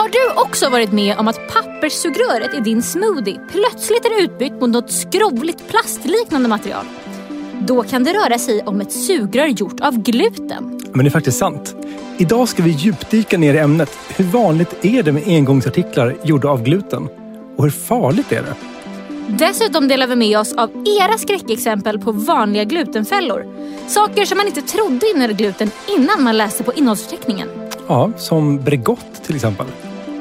[0.00, 4.70] Har du också varit med om att papperssugröret i din smoothie plötsligt är utbytt mot
[4.70, 6.84] något skrovligt plastliknande material?
[7.60, 10.80] Då kan det röra sig om ett sugrör gjort av gluten.
[10.92, 11.74] Men det är faktiskt sant.
[12.18, 13.98] Idag ska vi djupdyka ner i ämnet.
[14.16, 17.08] Hur vanligt är det med engångsartiklar gjorda av gluten?
[17.56, 18.54] Och hur farligt är det?
[19.28, 20.70] Dessutom delar vi med oss av
[21.00, 23.46] era skräckexempel på vanliga glutenfällor.
[23.88, 27.48] Saker som man inte trodde innehöll gluten innan man läste på innehållsförteckningen.
[27.88, 29.66] Ja, som Bregott till exempel.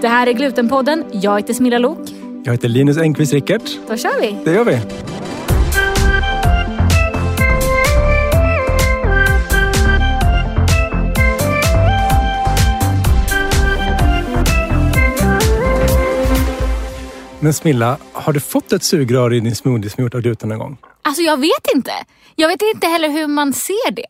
[0.01, 1.03] Det här är Glutenpodden.
[1.11, 1.99] Jag heter Smilla Lok.
[2.43, 3.77] Jag heter Linus Engqvist Rickert.
[3.87, 4.37] Då kör vi!
[4.45, 4.79] Det gör vi.
[17.39, 20.59] Men Smilla, har du fått ett sugrör i din smoothie som gjort av gluten någon
[20.59, 20.77] gång?
[21.01, 21.91] Alltså jag vet inte.
[22.35, 24.05] Jag vet inte heller hur man ser det.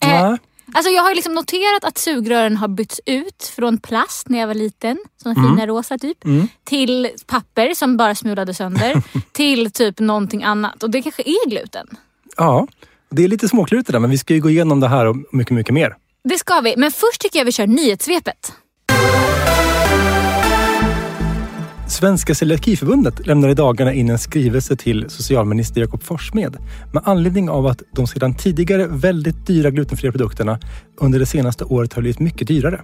[0.00, 0.38] Eh, Nej.
[0.74, 4.54] Alltså jag har liksom noterat att sugrören har bytts ut från plast när jag var
[4.54, 6.18] liten, såna fina rosa typ,
[6.64, 9.02] till papper som bara smulade sönder,
[9.32, 10.82] till typ någonting annat.
[10.82, 11.86] Och det kanske är gluten.
[12.36, 12.66] Ja,
[13.10, 15.16] det är lite småklurigt det där, men vi ska ju gå igenom det här och
[15.32, 15.96] mycket, mycket mer.
[16.24, 18.52] Det ska vi, men först tycker jag vi kör nyhetssvepet.
[21.86, 26.56] Svenska Celiakiförbundet lämnar i dagarna in en skrivelse till socialminister Jakob Forssmed
[26.92, 30.58] med anledning av att de sedan tidigare väldigt dyra glutenfria produkterna
[30.96, 32.80] under det senaste året har blivit mycket dyrare.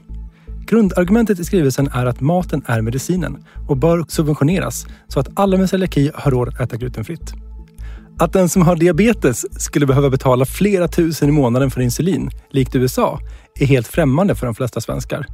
[0.67, 5.71] Grundargumentet i skrivelsen är att maten är medicinen och bör subventioneras så att alla med
[5.71, 7.33] celiaki har råd att äta glutenfritt.
[8.19, 12.77] Att den som har diabetes skulle behöva betala flera tusen i månaden för insulin, likt
[12.77, 13.19] USA,
[13.61, 15.27] är helt främmande för de flesta svenskar.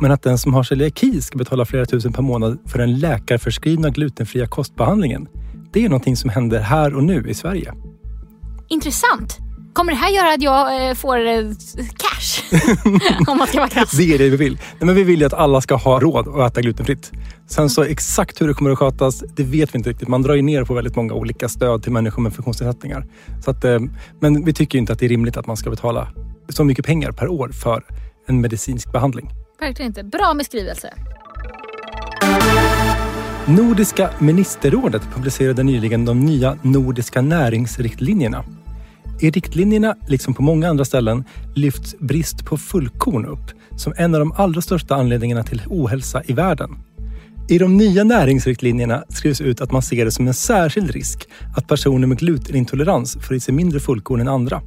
[0.00, 3.90] Men att den som har celiaki ska betala flera tusen per månad för den läkarförskrivna
[3.90, 5.28] glutenfria kostbehandlingen,
[5.72, 7.74] det är någonting som händer här och nu i Sverige.
[8.68, 9.38] Intressant.
[9.72, 11.42] Kommer det här göra att jag eh, får eh,
[11.76, 12.58] cash?
[13.30, 13.90] Om man ska vara krass.
[13.90, 14.54] Det är det vi vill.
[14.54, 17.12] Nej, men vi vill ju att alla ska ha råd att äta glutenfritt.
[17.46, 20.08] Sen så exakt hur det kommer att skötas, det vet vi inte riktigt.
[20.08, 23.06] Man drar ju ner på väldigt många olika stöd till människor med funktionsnedsättningar.
[23.44, 23.78] Så att, eh,
[24.20, 26.08] men vi tycker inte att det är rimligt att man ska betala
[26.48, 27.84] så mycket pengar per år för
[28.26, 29.30] en medicinsk behandling.
[29.60, 30.04] Verkligen inte.
[30.04, 30.94] Bra med skrivelse.
[33.46, 38.44] Nordiska ministerrådet publicerade nyligen de nya nordiska näringsriktlinjerna.
[39.20, 44.20] I riktlinjerna, liksom på många andra ställen, lyfts brist på fullkorn upp som en av
[44.20, 46.70] de allra största anledningarna till ohälsa i världen.
[47.48, 51.68] I de nya näringsriktlinjerna skrivs ut att man ser det som en särskild risk att
[51.68, 54.62] personer med glutenintolerans får i sig mindre fullkorn än andra.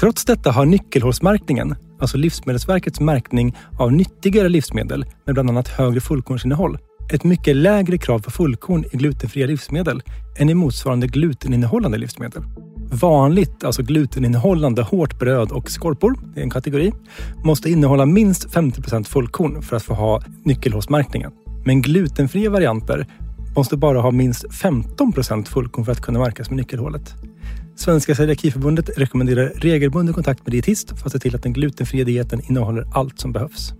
[0.00, 6.78] Trots detta har nyckelhålsmärkningen, alltså Livsmedelsverkets märkning av nyttigare livsmedel med bland annat högre fullkornsinnehåll,
[7.12, 10.02] ett mycket lägre krav på fullkorn i glutenfria livsmedel
[10.38, 12.42] än i motsvarande gluteninnehållande livsmedel.
[12.92, 16.92] Vanligt, alltså gluteninnehållande hårt bröd och skorpor, det är en kategori,
[17.44, 21.30] måste innehålla minst 50% fullkorn för att få ha nyckelhålsmärkningen.
[21.64, 23.06] Men glutenfria varianter
[23.56, 27.14] måste bara ha minst 15% fullkorn för att kunna märkas med nyckelhålet.
[27.76, 32.40] Svenska celiakiförbundet rekommenderar regelbunden kontakt med dietist för att se till att den glutenfria dieten
[32.48, 33.72] innehåller allt som behövs.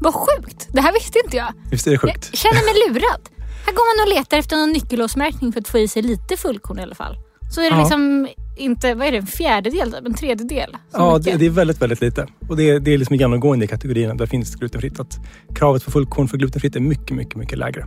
[0.00, 0.68] Vad sjukt.
[0.72, 1.52] Det här visste inte jag.
[1.70, 2.28] Visst är det sjukt?
[2.32, 3.20] Jag känner mig lurad.
[3.66, 6.78] Här går man och letar efter någon nyckelhålsmärkning för att få i sig lite fullkorn
[6.78, 7.16] i alla fall.
[7.54, 7.80] Så är det Ja.
[7.80, 10.76] liksom inte, vad är det, en fjärdedel, en tredjedel?
[10.92, 12.26] Ja, det, det är väldigt, väldigt lite.
[12.48, 15.00] Och det, är- det är liksom genomgående i kategorierna där finns glutenfritt.
[15.00, 15.18] Att
[15.54, 17.84] kravet på fullkorn för glutenfritt är mycket, mycket, mycket lägre.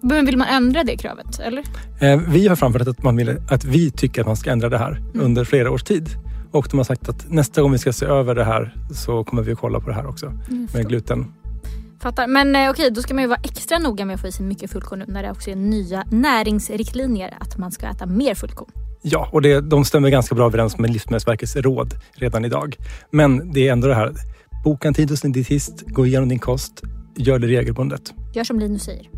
[0.00, 1.40] Men vill man ändra det kravet?
[1.40, 1.62] Eller?
[2.00, 4.78] Eh, vi har framfört att, man vill, att vi tycker att man ska ändra det
[4.78, 6.08] här under flera års tid.
[6.52, 9.42] Och de har sagt att nästa gång vi ska se över det här så kommer
[9.42, 10.32] vi att kolla på det här också.
[10.74, 11.32] Med gluten.
[12.00, 12.26] Fattar.
[12.26, 14.46] Men eh, okej, då ska man ju vara extra noga med att få i sig
[14.46, 18.70] mycket fullkorn nu när det också är nya näringsriktlinjer att man ska äta mer fullkorn.
[19.02, 22.76] Ja, och det, de stämmer ganska bra överens med Livsmedelsverkets råd redan idag.
[23.10, 24.12] Men det är ändå det här.
[24.64, 26.82] Boka en tid hos din dietist, gå igenom din kost,
[27.16, 28.12] gör det regelbundet.
[28.34, 29.08] Gör som Linus säger.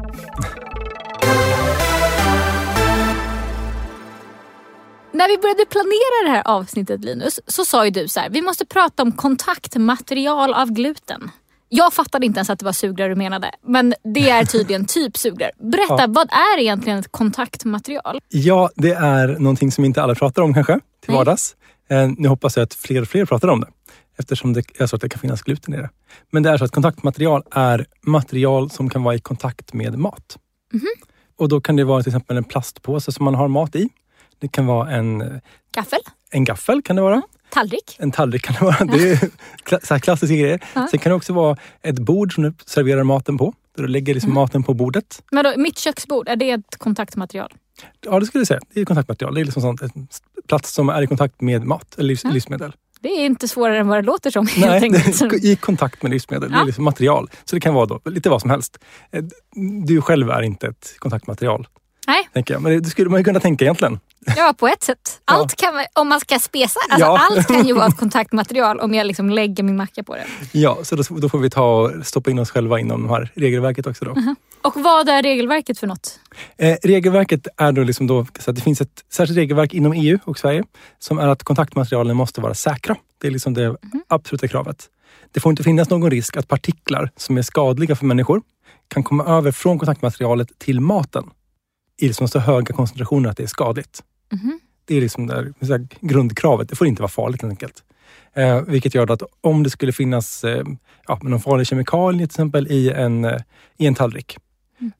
[5.13, 8.43] När vi började planera det här avsnittet Linus, så sa ju du så här, vi
[8.43, 11.31] måste prata om kontaktmaterial av gluten.
[11.69, 15.17] Jag fattade inte ens att det var sugrör du menade, men det är tydligen typ
[15.17, 15.51] sugrör.
[15.73, 16.07] Berätta, Ja.
[16.09, 18.21] vad är egentligen ett kontaktmaterial?
[18.29, 21.17] Ja, det är någonting som inte alla pratar om kanske till Nej.
[21.17, 21.57] vardags.
[21.91, 23.67] Eh, nu hoppas jag att fler och fler pratar om det
[24.19, 25.91] eftersom det är så att det kan finnas gluten i det.
[26.31, 30.39] Men det är så att kontaktmaterial är material som kan vara i kontakt med mat.
[30.73, 30.87] Mhm.
[31.39, 33.89] Och då kan det vara till exempel en plastpåse som man har mat i.
[34.39, 35.41] Det kan vara en,
[35.75, 36.01] Gaffel?
[36.31, 37.23] en gaffel kan det vara.
[37.51, 37.97] Tallrik?
[37.99, 38.85] En tallrik kan det vara.
[38.85, 40.61] Det är så klassiska grejer.
[40.75, 40.89] Ja.
[40.91, 43.55] Sen kan det också vara ett bord som du serverar maten på.
[43.77, 45.23] Där du lägger liksom maten på bordet.
[45.33, 47.55] Men då, mitt köksbord, är det ett kontaktmaterial?
[48.01, 48.61] Ja, det skulle jag säga.
[48.75, 49.35] Det är kontaktmaterial.
[49.35, 50.09] Det är liksom sånt, en
[50.49, 52.31] plats som är i kontakt med mat eller livs, Ja.
[52.31, 52.73] livsmedel.
[53.01, 54.91] Det är inte svårare än vad det låter som Nej,
[55.43, 56.51] i kontakt med livsmedel.
[56.51, 56.63] Det Ja.
[56.63, 57.31] är liksom material.
[57.45, 58.79] Så det kan vara då, lite vad som helst.
[59.13, 59.25] Eh,
[59.87, 61.67] Du själv är inte ett kontaktmaterial,
[62.09, 62.63] Nej, tänker jag.
[62.63, 64.01] Men det- skulle man ju kunna tänka egentligen.
[64.37, 65.21] ja på ett sätt.
[65.25, 67.29] Allt kan, vara- om man ska spesa, alltså Ja.
[67.31, 70.25] allt kan ju vara ett kontaktmaterial om jag liksom lägger min macka på det.
[70.53, 73.33] Ja, så då, då får vi ta och stoppa in oss själva inom det här
[73.35, 74.05] regelverket också.
[74.05, 74.35] Då.
[74.63, 76.21] Och vad är regelverket för något?
[76.59, 80.19] Eh, regelverket är då liksom då, så att det finns ett särskilt regelverk inom EU
[80.25, 80.65] och Sverige
[80.99, 82.97] som är att kontaktmaterialen måste vara säkra.
[83.21, 83.77] Det är liksom det
[84.09, 84.87] absoluta kravet.
[85.33, 88.43] Det får inte finnas någon risk att partiklar som är skadliga för människor
[88.89, 91.25] kan komma över från kontaktmaterialet till maten
[91.99, 94.03] i liksom så höga koncentrationer att det är skadligt.
[94.33, 94.61] Mhm.
[94.85, 96.69] Det är liksom det här, grundkravet.
[96.69, 97.85] Det får inte vara farligt helt enkelt.
[98.35, 100.65] Eh, vilket gör att om det skulle finnas eh,
[101.07, 103.41] ja, någon farlig kemikalie till exempel i en, eh,
[103.77, 104.39] i en tallrik.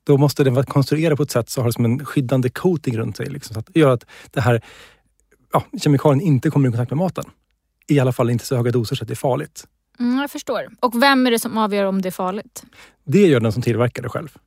[0.05, 3.17] Då måste den vara konstruerad på ett sätt så har som en skyddande coating runt
[3.17, 3.27] sig.
[3.27, 4.65] Liksom, så att det gör att det här,
[5.53, 7.25] ja, kemikalien inte kommer i kontakt med maten.
[7.87, 9.65] I alla fall inte så höga doser så att det är farligt.
[10.01, 10.69] Mm, jag förstår.
[10.81, 12.65] Och vem är det som avgör om det är farligt?
[13.05, 14.39] Det gör den som tillverkar det själv.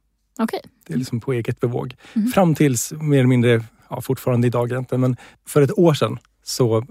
[0.44, 0.60] Okej.
[0.88, 1.96] Det är liksom på eget bevåg.
[2.34, 5.18] Fram tills mer eller mindre, ja, fortfarande idag egentligen, men
[5.48, 6.86] för ett år sedan så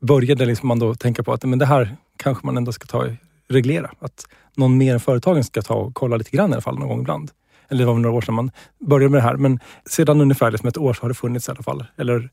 [0.00, 3.08] började liksom man då tänka på att men det här kanske man ändå ska ta
[3.48, 3.90] reglera.
[3.98, 4.26] Att
[4.56, 7.00] någon mer än företagen ska ta och kolla lite grann i alla fall någon gång
[7.00, 7.30] ibland.
[7.68, 8.50] Eller det var några år sedan man
[8.80, 9.36] började med det här.
[9.36, 11.84] Men sedan ungefär liksom ett år så har det funnits i alla fall.
[11.96, 12.30] Eller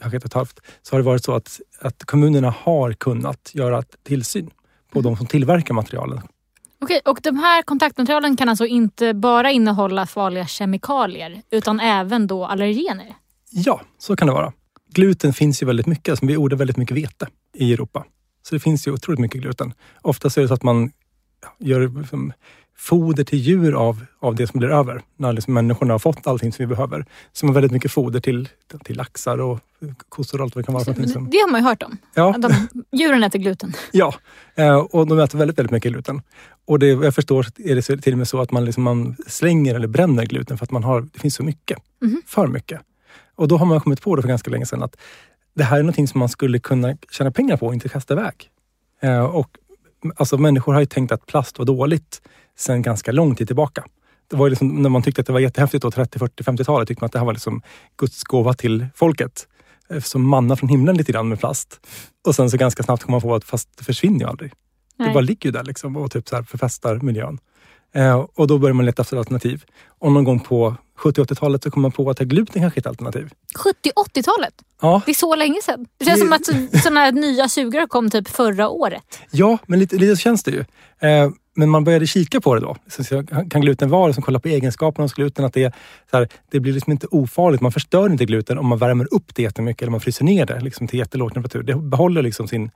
[0.00, 0.60] kanske ett och ett halvt.
[0.82, 4.50] Så har det varit så att, att kommunerna har kunnat göra tillsyn
[4.92, 6.20] på de som tillverkar materialen.
[6.86, 12.46] Okej, och de här kontaktmaterialen kan alltså inte bara innehålla farliga kemikalier utan även då
[12.46, 13.14] allergener?
[13.50, 14.52] Ja, så kan det vara.
[14.94, 16.12] Gluten finns ju väldigt mycket.
[16.12, 18.04] Alltså vi odlar väldigt mycket vete i Europa.
[18.42, 19.74] Så det finns ju otroligt mycket gluten.
[20.02, 20.90] Oftast är det så att man
[21.58, 22.32] gör liksom,
[22.78, 25.02] foder till djur av, av det som blir över.
[25.16, 27.06] När liksom människorna har fått allting som vi behöver.
[27.32, 28.48] Så man har väldigt mycket foder till,
[28.84, 29.60] till laxar och
[30.08, 30.84] kossor och allt vad det kan vara.
[30.84, 31.98] för någonting som- Det har man ju hört om.
[32.14, 33.72] Ja, Att De, djuren äter gluten.
[33.92, 34.14] ja.
[34.54, 36.22] Eh, och de äter väldigt, väldigt mycket gluten.
[36.66, 38.82] Och det, jag förstår så är det så- till och med så att man, liksom,
[38.82, 41.78] man slänger eller bränner gluten för att man har, det finns så mycket.
[42.26, 42.80] För mycket.
[43.34, 44.96] Och då har man kommit på det för ganska länge sedan att
[45.54, 48.50] det här är någonting som man skulle kunna tjäna pengar på och inte kasta iväg.
[49.02, 49.50] Eh, och,
[50.16, 52.22] alltså, människor har ju tänkt att plast var dåligt
[52.56, 53.84] sedan ganska lång tid tillbaka.
[54.30, 57.02] Det var liksom, när man tyckte att det var jättehäftigt då, 30, 40, 50-talet tyckte
[57.02, 57.62] man att det här var liksom
[57.96, 59.48] Guds gåva till folket.
[59.90, 61.80] Eh, Som manna från himlen lite grann med plast.
[62.26, 64.50] Och sen så ganska snabbt kom man på att fast det försvinner ju aldrig.
[64.98, 65.14] Det Nej.
[65.14, 67.38] bara ligger ju där liksom och typ så här förfestar miljön.
[67.94, 69.64] Eh, och då börjar man leta efter alternativ.
[69.86, 73.30] Och någon gång på 70-80-talet så kom man på att gluten kanske är ett alternativ.
[73.84, 74.54] 70-80-talet?
[74.82, 75.86] Ja, Det är så länge sedan.
[75.98, 76.32] Det känns Det- som
[76.72, 79.20] att sådana nya sugrör kom typ förra året.
[79.30, 80.60] ja men lite, lite så känns det ju.
[81.08, 82.76] Eh, men man började kika på det då.
[82.88, 85.72] Så, kan gluten vara, som kolla på egenskaperna hos gluten, att det, är,
[86.10, 87.60] så här, det blir liksom inte ofarligt.
[87.60, 90.60] Man förstör inte gluten om man värmer upp det jättemycket eller man fryser ner det
[90.60, 91.62] liksom, till jättelåg temperatur.
[91.62, 92.70] Det behåller liksom sin,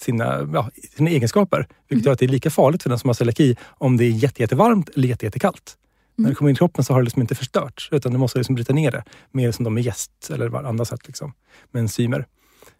[0.00, 1.68] sina, ja, sina egenskaper.
[1.88, 4.10] Vilket gör att det är lika farligt för den som har celiaki om det är
[4.10, 5.76] jätte, jättevarmt eller jätte, jättekallt.
[6.16, 8.38] När det kommer in i kroppen så har det liksom inte förstörts utan det måste
[8.38, 9.04] liksom bryta ner det.
[9.30, 11.32] Mer som de med jäst eller på andra sätt liksom,
[11.70, 12.26] med enzymer.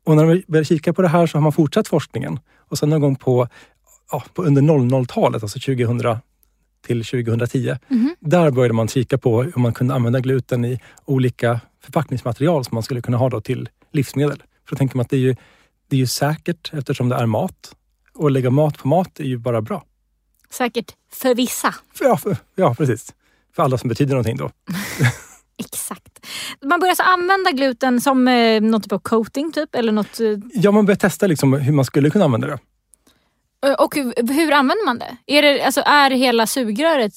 [0.05, 2.38] Och när de började kika på det här så har man fortsatt forskningen.
[2.59, 3.49] Och sen någon gång på,
[4.11, 6.19] ja, på under 00-talet, alltså 2000
[6.87, 7.77] till 2010.
[8.21, 12.83] Där började man kika på om man kunde använda gluten i olika förpackningsmaterial som man
[12.83, 14.38] skulle kunna ha då till livsmedel.
[14.38, 15.37] För då tänker man att det är ju,
[15.88, 17.77] det är ju säkert eftersom det är mat.
[18.15, 19.85] Och lägga mat på mat är ju bara bra.
[20.50, 21.75] Säkert för vissa.
[22.00, 23.15] Ja, för, ja, precis.
[23.56, 24.50] För alla som betyder någonting då.
[25.59, 26.26] Exakt.
[26.64, 30.21] Man börjar alltså använda gluten som eh, någon typ av coating typ eller något.
[30.21, 32.59] Eh, Ja, man börjar testa liksom hur man skulle kunna använda det.
[33.78, 35.16] och hur, hur använder man det?
[35.26, 37.12] Är, det alltså, är hela sugröret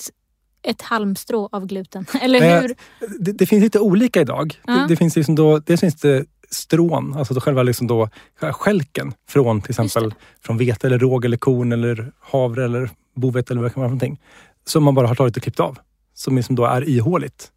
[0.64, 2.06] ett halmstrå av gluten?
[2.22, 2.76] Eller Eh, hur?
[3.20, 4.60] Det, det finns lite olika idag.
[4.68, 4.74] Ja.
[4.74, 8.10] Det, det finns liksom då, dels finns det strån, alltså då själva liksom då,
[8.52, 13.62] skälken från till exempel från vete eller råg eller korn eller havre eller bovet eller
[13.62, 14.20] vad det kan vara för någonting.
[14.66, 15.78] Som man bara har tagit och klippt av.
[16.20, 17.52] Som liksom då är ihåligt.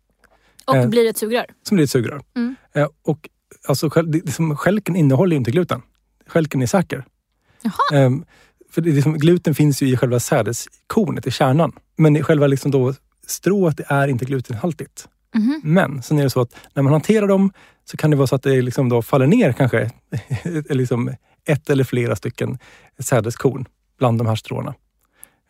[0.65, 1.45] Och eh, blir ett sugrör?
[1.69, 2.23] Som blir ett sugrör.
[2.37, 2.57] Mm.
[2.73, 3.29] Eh, och
[3.69, 5.83] alltså, skäl- det, det som, skälken innehåller ju inte gluten.
[6.27, 7.05] Skälken är säker.
[7.63, 8.01] Jaha.
[8.01, 8.25] Ehm,
[8.71, 11.73] för det, det som, gluten finns ju i själva sädeskornet, i kärnan.
[11.97, 12.95] Men i själva liksom då,
[13.27, 15.09] strået är inte glutenhaltigt.
[15.35, 15.61] Mhm.
[15.65, 17.53] Men sen är det så att när man hanterar dem
[17.85, 19.91] så kan det vara så att det liksom då faller ner kanske
[20.71, 21.15] liksom
[21.45, 22.59] ett eller flera stycken
[22.99, 23.65] sädeskorn
[23.99, 24.75] bland de här stråna.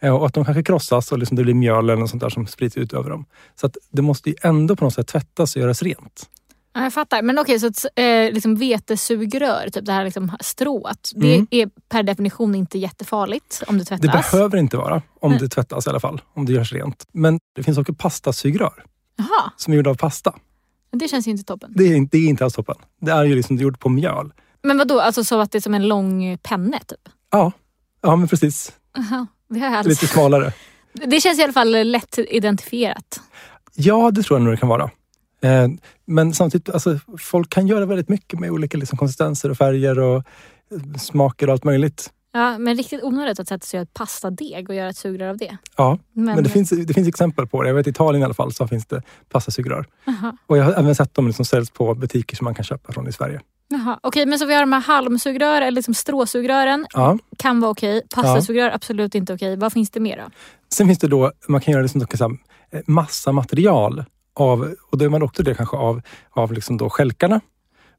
[0.02, 2.28] Eh, Och att de kanske krossas och liksom det blir mjöl eller något sånt där
[2.30, 3.24] som sprids ut över dem.
[3.54, 6.28] Så att det måste ju ändå på något sätt tvättas och göras rent.
[6.74, 7.22] Ja, Jag fattar.
[7.22, 11.10] Men okej, så ett eh, liksom vetesugrör, typ det här liksom strået.
[11.14, 11.46] Det Mm.
[11.50, 14.30] är per definition inte jättefarligt om det Det tvättas.
[14.32, 15.40] behöver inte vara, om Nej.
[15.40, 16.20] det tvättas i alla fall.
[16.34, 17.06] Om det görs rent.
[17.12, 18.84] Men det finns också pastasugrör
[19.16, 20.34] Jaha, som är gjorda av pasta.
[20.90, 21.72] men det känns ju inte toppen.
[21.76, 22.76] Det är, inte- det är inte alls toppen.
[23.00, 24.32] Det är ju liksom gjort på mjöl.
[24.62, 25.00] Men vad då?
[25.00, 27.08] alltså så att det är som en lång penne typ?
[27.30, 27.52] Ja,
[28.02, 28.72] ja men precis.
[28.98, 29.26] Aha,
[29.60, 30.52] aldrig Lite smalare.
[30.92, 33.20] Det känns i alla fall lätt identifierat.
[33.74, 34.90] Ja, det tror jag nog det kan vara.
[35.42, 35.68] Eh,
[36.06, 40.16] men samtidigt, alltså, folk kan göra väldigt mycket med olika liksom, konsistenser och färger och
[40.16, 42.10] eh, smaker och allt möjligt.
[42.34, 45.28] Ja, men riktigt onödigt att sätta sig och göra ett pastadeg och göra ett sugrör
[45.28, 45.56] av det.
[45.76, 47.68] Ja, Men, men, det, finns, det finns exempel på det.
[47.68, 49.86] Jag vet i Italien i alla fall så finns det pastasugrör.
[50.46, 53.08] Och jag har även sett dem som säljs på butiker som man kan köpa från
[53.08, 53.40] i Sverige.
[53.72, 53.98] Jaha.
[54.02, 56.86] Okej, men så vi har de här halmsugrör eller liksom stråsugrören.
[56.92, 57.18] Ja.
[57.38, 58.02] Kan vara okej.
[58.14, 59.56] Pastasugrör absolut inte okej.
[59.56, 60.30] Vad finns det mer då?
[60.72, 62.38] Sen finns det då, man kan göra det som då, så här,
[62.72, 66.90] eh, massa material av, och då är man också det kanske av, av liksom då
[66.90, 67.40] skälkarna.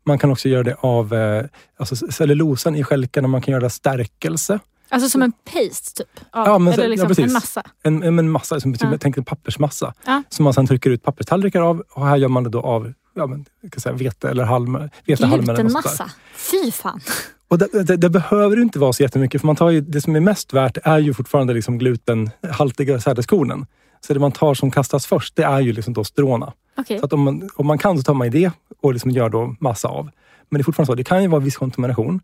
[0.06, 1.46] Man kan också göra det av eh,
[1.78, 4.60] alltså cellulosan i skälkarna, man kan göra stärkelse.
[4.90, 6.20] Alltså som en paste typ?
[6.32, 7.26] Av, Ja, men eller ja, liksom precis.
[7.26, 7.64] en massa?
[7.84, 8.88] En, en massa, som Ja.
[8.92, 8.98] ja.
[9.00, 9.94] tänk en pappersmassa.
[10.06, 10.24] Ja.
[10.30, 13.28] Som man sen trycker ut papperstallrikar av och här gör man det då av ja,
[13.28, 14.90] men, jag kan säga, vete eller halm.
[15.06, 16.12] Glutenmassa?
[16.36, 17.02] Fy fan!
[17.48, 20.16] Och det, det, det behöver inte vara så jättemycket för man tar ju, det som
[20.16, 23.66] är mest värt är ju fortfarande liksom glutenhaltiga sädeskornen.
[24.02, 26.54] Så det man tar som kastas först det är ju liksom då stråna.
[26.78, 27.00] Okej.
[27.00, 28.52] Så att om man, om man kan så tar man det
[28.82, 30.10] och liksom gör då massa av.
[30.50, 32.20] Men det är fortfarande så, det kan ju vara viss kontamination.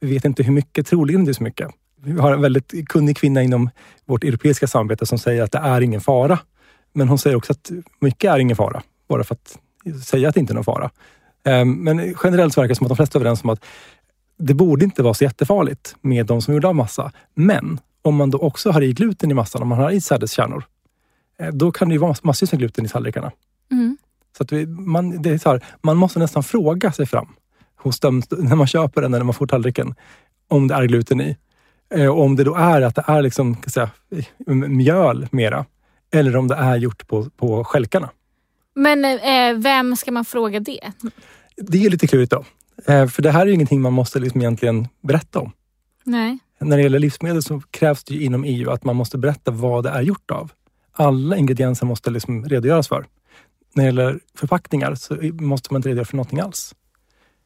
[0.00, 1.70] Vi vet inte hur mycket, troligen inte så mycket.
[2.02, 3.70] Vi har en väldigt kunnig kvinna inom
[4.04, 6.38] vårt europeiska samarbete som säger att det är ingen fara.
[6.92, 9.58] Men hon säger också att mycket är ingen fara, bara för att
[10.04, 10.90] säga att det inte är någon fara.
[11.44, 13.64] Ehm, Men generellt verkar det som att de flesta är överens om att
[14.38, 17.12] det borde inte vara så jättefarligt med de som är gjorda av massa.
[17.34, 20.64] Men om man då också har i gluten i massan, om man har i sädeskärnor,
[21.38, 23.32] eh, då kan det ju vara mass- massvis med gluten i tallrikarna.
[23.72, 23.96] Mm.
[24.36, 27.28] Så att vi, man, det är så här, man måste nästan fråga sig fram
[27.76, 29.94] hos dem, när man köper den eller när man får tallriken,
[30.48, 31.36] om det är gluten i.
[31.94, 33.90] Eh, Och om det då är att det är liksom, säga,
[34.68, 35.64] mjöl mera,
[36.12, 38.10] eller om det är gjort på, på skälkarna.
[38.76, 40.80] Men eh, vem ska man fråga det?
[41.56, 42.44] Det är lite klurigt då.
[42.92, 45.52] Eh, För det här är ju ingenting man måste liksom egentligen berätta om.
[46.04, 46.38] Nej.
[46.60, 49.84] När det gäller livsmedel så krävs det ju inom EU att man måste berätta vad
[49.84, 50.52] det är gjort av.
[50.92, 53.06] Alla ingredienser måste liksom redogöras för.
[53.74, 56.74] När det gäller förpackningar så måste man inte redogöra för någonting alls.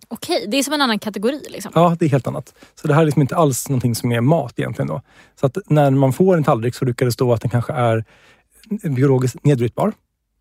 [0.09, 1.73] Okej, det är som en annan kategori liksom.
[1.75, 2.55] Ja, det är helt annat.
[2.75, 4.89] Så det här är liksom inte alls någonting som är mat egentligen.
[4.89, 5.03] Då.
[5.41, 8.05] Så att när man får en tallrik så brukar det stå att den kanske är
[8.83, 9.93] biologiskt nedbrytbar.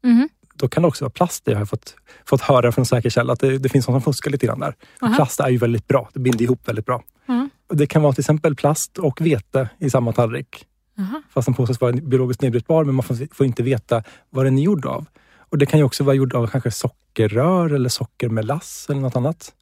[0.04, 0.30] Mhm.
[0.60, 3.34] Då kan det också vara plast i, har jag fått, fått höra från säker källa.
[3.34, 4.76] Att det, det finns någon som fuskar lite grann där.
[5.02, 5.16] Aha.
[5.16, 6.10] Plast är ju väldigt bra.
[6.14, 7.04] Det binder ihop väldigt bra.
[7.28, 7.50] Mm.
[7.74, 10.66] Det kan vara till exempel plast och vete i samma tallrik.
[10.96, 11.22] Jaha.
[11.34, 14.64] Fast den påstås vara biologiskt nedbrytbar, men man får, får inte veta vad den är
[14.64, 15.06] gjord av.
[15.50, 19.54] Och Det kan ju också vara gjord av kanske sockerrör eller sockermelass eller något annat.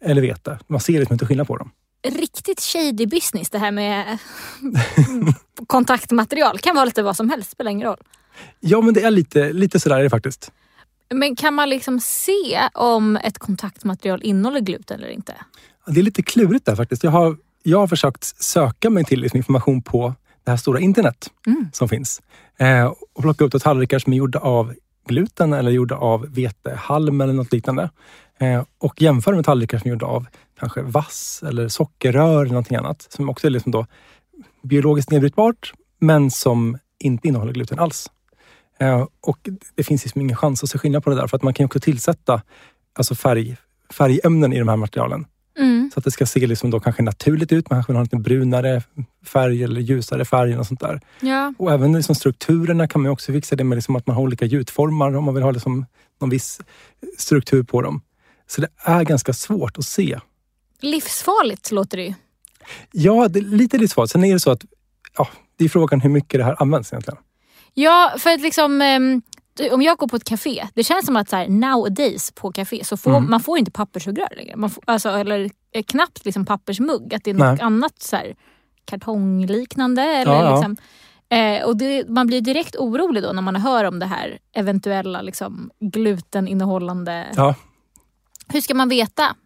[0.00, 0.58] Eller vete.
[0.66, 1.70] Man ser liksom inte skillnad på dem.
[2.08, 4.18] Riktigt shady business det här med
[5.66, 6.58] kontaktmaterial.
[6.58, 8.02] Kan vara lite vad som helst, spelar ingen roll.
[8.60, 10.52] Ja, men det är lite, lite sådär är det faktiskt.
[11.14, 15.34] Men kan man liksom se om ett kontaktmaterial innehåller gluten eller inte?
[15.86, 17.04] Det är lite klurigt där faktiskt.
[17.04, 20.14] Jag har, jag har försökt söka mig till information på
[20.44, 21.68] det här stora internet Mm.
[21.72, 22.22] som finns.
[22.58, 24.74] Eh, och plocka upp tallrikar som är gjorda av
[25.08, 27.90] gluten eller gjorda av vetehalm eller något liknande.
[28.38, 30.26] Eh, och jämföra med tallrikar som är gjorda av
[30.58, 33.06] kanske vass eller sockerrör eller någonting annat.
[33.08, 33.86] Som också är liksom då
[34.62, 38.10] biologiskt nedbrytbart men som inte innehåller gluten alls.
[38.78, 41.42] Eh, och det finns liksom ingen chans att se skillnad på det där för att
[41.42, 42.42] man kan också tillsätta
[42.92, 43.56] alltså färg,
[43.90, 45.26] färgämnen i de här materialen.
[45.58, 45.90] Mm.
[45.94, 47.70] Så att det ska se liksom då kanske naturligt ut.
[47.70, 48.82] Man kanske vill ha en lite brunare
[49.24, 51.00] färg eller ljusare färg och sånt där.
[51.20, 51.54] Ja.
[51.58, 54.44] Och även liksom strukturerna kan man också fixa det med liksom att man har olika
[54.44, 55.86] gjutformar om man vill ha liksom
[56.20, 56.60] någon viss
[57.18, 58.00] struktur på dem.
[58.46, 60.18] Så det är ganska svårt att se.
[60.80, 62.14] Livsfarligt låter det ju.
[62.92, 64.12] Ja, det är lite livsfarligt.
[64.12, 64.64] Sen är det så att
[65.16, 67.18] ja, det är frågan hur mycket det här används egentligen.
[67.74, 68.82] Ja, för att liksom...
[68.82, 69.22] ehm,
[69.72, 72.84] om jag går på ett café, det känns som att så här, nowadays på café
[72.84, 73.30] så får Mm.
[73.30, 74.56] man får inte papperssugrör längre.
[74.56, 77.14] Man får, alltså, eller eh, knappt liksom pappersmugg.
[77.14, 77.60] Att det är något Nej.
[77.60, 78.34] annat så här,
[78.84, 80.02] kartongliknande.
[80.02, 80.54] Eller Ja, ja.
[80.56, 80.76] liksom,
[81.28, 85.22] eh, och det, man blir direkt orolig då när man hör om det här eventuella
[85.22, 87.26] liksom, gluteninnehållande.
[87.36, 87.54] Ja.
[88.48, 89.36] Hur ska man veta?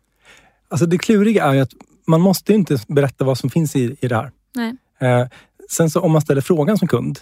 [0.69, 1.73] Alltså det kluriga är ju att
[2.07, 4.31] man måste inte berätta vad som finns i, i det här.
[4.55, 4.77] Nej.
[5.01, 5.27] Eh,
[5.71, 7.19] sen så om man ställer frågan som kund.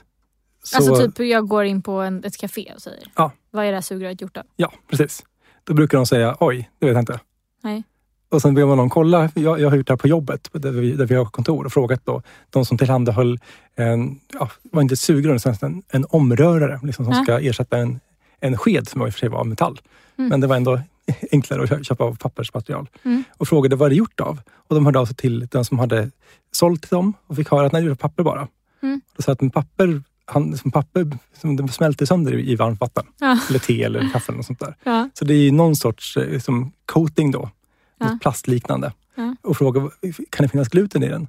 [0.67, 3.33] Så, Alltså typ jag går in på en, ett café och säger Ja.
[3.51, 4.43] vad är det här sugröret gjort av?
[4.57, 5.25] Ja, precis.
[5.65, 7.21] Då brukar de säga oj, det vet jag inte.
[7.63, 7.83] Nej.
[8.29, 9.31] Och sen ber man någon kolla.
[9.35, 11.73] Jag, jag har gjort det här på jobbet där vi, där vi har kontor och
[11.73, 13.39] frågat då de som tillhandahöll
[13.75, 17.23] en, ja, var inte sugrör, utan en, en omrörare liksom, som Ja.
[17.23, 18.01] ska ersätta en,
[18.41, 19.81] en sked som i och för sig var av metall.
[20.19, 20.29] Mm.
[20.29, 20.81] Men det var ändå
[21.33, 22.89] enklare att kö- köpa av pappersmaterial.
[23.05, 23.25] Mm.
[23.37, 24.41] Och frågade vad det är gjort av.
[24.55, 26.11] Och de hörde av sig till den som hade
[26.53, 28.49] sålt till dem och fick höra att nej, det är papper bara.
[28.83, 29.01] Mm.
[29.17, 33.07] Då sa att papper, han, som papper som det smälter sönder i, i varmt vatten.
[33.21, 33.39] Ja.
[33.49, 34.77] Eller te eller kaffe eller något sånt där.
[34.85, 35.09] Ja.
[35.15, 37.51] Så det är någon sorts eh, som coating då.
[37.99, 38.19] Ja.
[38.23, 38.93] plastliknande.
[39.15, 39.37] Ja.
[39.43, 39.91] Och frågade,
[40.31, 41.29] kan det finnas gluten i den?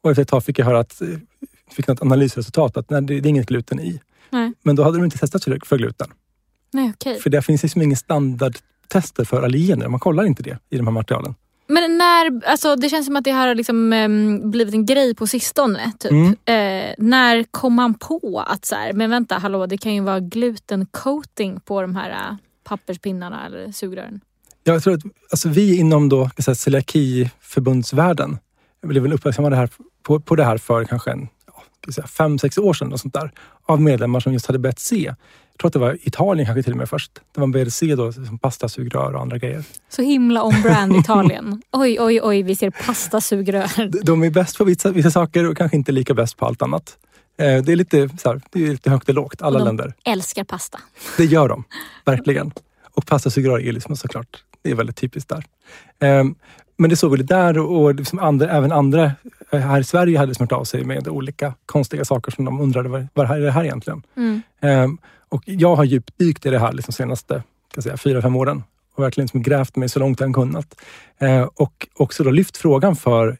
[0.00, 1.08] Och efter ett tag fick jag höra att, eh,
[1.70, 4.00] fick något analysresultat att nej, det, är inget gluten i.
[4.30, 6.08] Nej, Men då hade de inte testat för, för gluten.
[6.72, 7.20] Nej okej.
[7.20, 9.88] För det finns liksom ingen standardtester för allergener.
[9.88, 11.34] Man kollar inte det i de här materialen.
[11.68, 15.14] Men när, alltså det känns som att det här har liksom, em, blivit en grej
[15.14, 15.92] på sistone.
[15.98, 16.10] Typ.
[16.10, 16.36] Mm.
[16.44, 20.20] Eh, när kom man på att så här, men vänta, hallå, det kan ju vara
[20.20, 24.20] glutencoating på de här äh, papperspinnarna eller sugrören.
[24.64, 28.38] Jag tror att alltså vi inom då, säga, celiakiförbundsvärlden
[28.82, 29.70] blev väl uppmärksammade här,
[30.02, 32.92] på, på det här för kanske en, ja, säga, fem, sex år sedan.
[32.92, 33.32] Och sånt där,
[33.62, 35.14] av medlemmar som just hade börjat se.
[35.58, 37.12] Jag tror att det var Italien kanske till och med först.
[37.34, 39.64] Där man började se då, som pastasugrör och andra grejer.
[39.88, 41.62] Så himla on-brand Italien.
[41.72, 43.86] Oj, oj, oj, vi ser pastasugrör.
[43.90, 46.62] De- De är bäst på vissa, vissa saker och kanske inte lika bäst på allt
[46.62, 46.96] annat.
[47.38, 49.66] Eh, Det är lite, så här, det är lite högt och lågt, alla Och de-
[49.66, 49.94] länder.
[50.04, 50.78] Älskar pasta.
[51.16, 51.64] Det gör de,
[52.04, 52.52] verkligen.
[52.94, 55.44] Och pastasugrör är liksom såklart, det är väldigt typiskt där.
[56.00, 56.34] Ehm,
[56.80, 59.12] Men det såg vi där och liksom andra, även andra
[59.52, 62.88] eh, här i Sverige hade smört av sig med olika konstiga saker som de undrade,
[62.88, 64.02] vad, vad är det här egentligen?
[64.16, 64.98] Mm.
[65.28, 67.42] Och jag har djupdykt i det här liksom senaste
[67.74, 68.62] kan säga, fyra, fem åren
[68.94, 70.80] och verkligen liksom grävt mig så långt jag kunnat.
[71.18, 73.36] Eh, Och också då lyft frågan för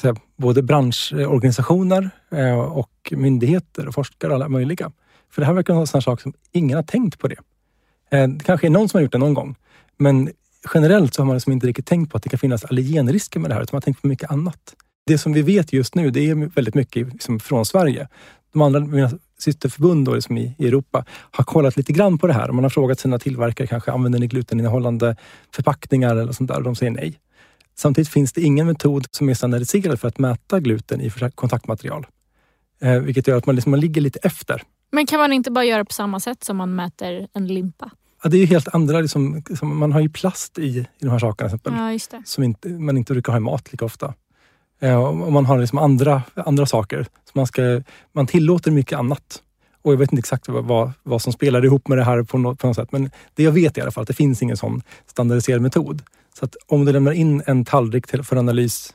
[0.00, 4.92] så här, både branschorganisationer eh, och myndigheter och forskare och alla möjliga.
[5.30, 7.36] För det här verkar vara en sån här sak som ingen har tänkt på det.
[8.10, 9.54] Eh, Det kanske är någon som har gjort det någon gång.
[9.96, 10.30] Men
[10.74, 13.50] generellt så har man liksom inte riktigt tänkt på att det kan finnas allergenrisker med
[13.50, 14.74] det här, utan man har tänkt på mycket annat.
[15.06, 18.08] Det som vi vet just nu, det är väldigt mycket liksom från Sverige.
[18.52, 22.52] De andra, systerförbund då, liksom i i Europa har kollat lite grann på det här.
[22.52, 25.16] Man har frågat sina tillverkare, kanske använder ni gluteninnehållande
[25.54, 26.56] förpackningar eller sånt där?
[26.56, 27.18] Och de säger nej.
[27.76, 32.06] Samtidigt finns det ingen metod som är standardiserad för att mäta gluten i kontaktmaterial.
[32.80, 34.62] Eh, vilket gör att man, liksom, man ligger lite efter.
[34.92, 37.90] Men kan man inte bara göra på samma sätt som man mäter en limpa?
[38.22, 41.18] Ja, det är ju helt andra, liksom, man har ju plast i, i de här
[41.18, 44.14] sakerna till exempel, Ja, som inte, man inte brukar ha i mat lika ofta.
[44.84, 47.02] Eh, och man har liksom andra, andra saker.
[47.02, 49.42] Så man, ska, man tillåter mycket annat.
[49.82, 52.38] Och jag vet inte exakt vad, vad, vad som spelar ihop med det här på
[52.38, 52.92] något, på något sätt.
[52.92, 56.02] Men det jag vet i alla fall att det finns ingen sån standardiserad metod.
[56.38, 58.94] Så att om du lämnar in en tallrik till, för analys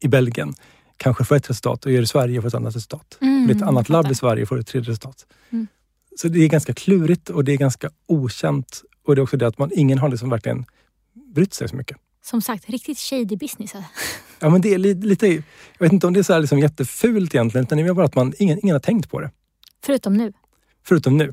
[0.00, 0.54] i- Belgien,
[0.96, 3.18] kanske får ett resultat och gör i Sverige får ett annat resultat.
[3.20, 5.26] Mm, ett annat labb i Sverige får ett tredje resultat.
[5.50, 5.66] Mm.
[6.16, 8.82] Så det är ganska klurigt och det är ganska okänt.
[9.06, 10.64] Och det är också det att man, ingen har liksom verkligen
[11.34, 11.96] brytt sig så mycket.
[12.26, 13.72] Som sagt, riktigt shady business.
[14.38, 15.42] Ja, men det är li- lite, jag
[15.78, 18.14] vet inte om det är så här liksom jättefult egentligen, utan det är bara att
[18.14, 19.30] man, ingen, ingen har tänkt på det.
[19.84, 20.32] Förutom nu.
[20.84, 21.32] Förutom nu.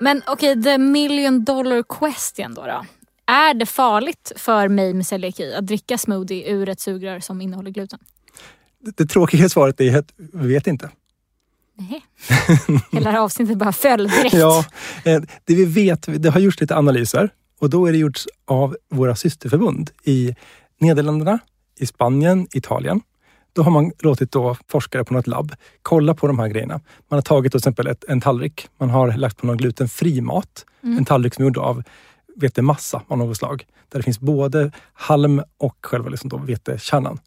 [0.00, 2.84] Men okej, the million dollar question då, då.
[3.26, 7.70] Är det farligt för mig med celiaki att dricka smoothie ur ett sugrör som innehåller
[7.70, 7.98] gluten?
[8.78, 10.90] Det, det tråkiga svaret är att vi vet inte.
[11.90, 12.04] Nej.
[12.92, 14.34] Hela det här avsnittet bara föll direkt.
[14.34, 14.64] Ja,
[15.04, 18.76] eh, det vi vet, det har gjorts lite analyser och då är det gjorts av
[18.90, 20.34] våra systerförbund i
[20.80, 21.38] Nederländerna,
[21.78, 23.00] i Spanien, Italien.
[23.52, 26.80] Då har man låtit då forskare på något labb kolla på de här grejerna.
[27.08, 30.64] Man har tagit till exempel ett, en tallrik, man har lagt på någon glutenfri mat.
[30.82, 31.82] En tallrik som är gjord av
[32.36, 33.66] vetemassa av något slag.
[33.88, 37.18] Där det finns både halm och själva liksom då vetekärnan.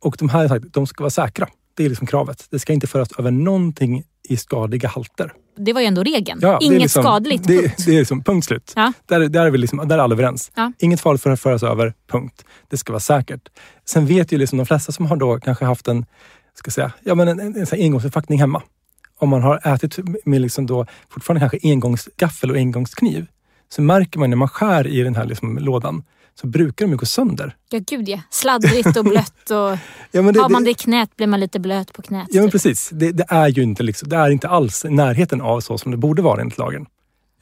[0.00, 1.48] Och de här de ska vara säkra.
[1.80, 2.46] Det är liksom kravet.
[2.50, 5.32] Det ska inte föras över någonting i skadliga halter.
[5.56, 6.38] Det var ju ändå regeln.
[6.42, 7.84] Ja, Inget liksom- skadligt, Det, punkt.
[7.86, 8.72] det är liksom punkt slut.
[8.76, 8.92] Ja.
[9.06, 10.50] Där, där, är vi liksom, där är alla överens.
[10.54, 10.72] Ja.
[10.78, 12.44] Inget farligt för att föras över, punkt.
[12.68, 13.48] Det ska vara säkert.
[13.84, 16.06] Sen vet ju liksom de flesta som har då kanske haft en,
[16.54, 18.62] ska säga, ja, men en, en, en här engångsförpackning hemma.
[19.18, 23.26] Om man har ätit med liksom då fortfarande kanske engångsgaffel och engångskniv
[23.68, 26.02] så märker man när man skär i den här liksom lådan
[26.34, 27.56] så brukar de ju gå sönder.
[27.70, 28.20] Ja, gud ja.
[28.30, 29.50] Sladdrigt och blött.
[29.50, 29.56] Och
[30.10, 32.26] Ja, men har man det i knät blir man lite blöt på knät.
[32.30, 32.52] Ja, men typ.
[32.52, 32.90] precis.
[32.92, 35.90] Det, det, är ju inte, liksom, det är inte alls i närheten av så som
[35.90, 36.86] det borde vara enligt lagen.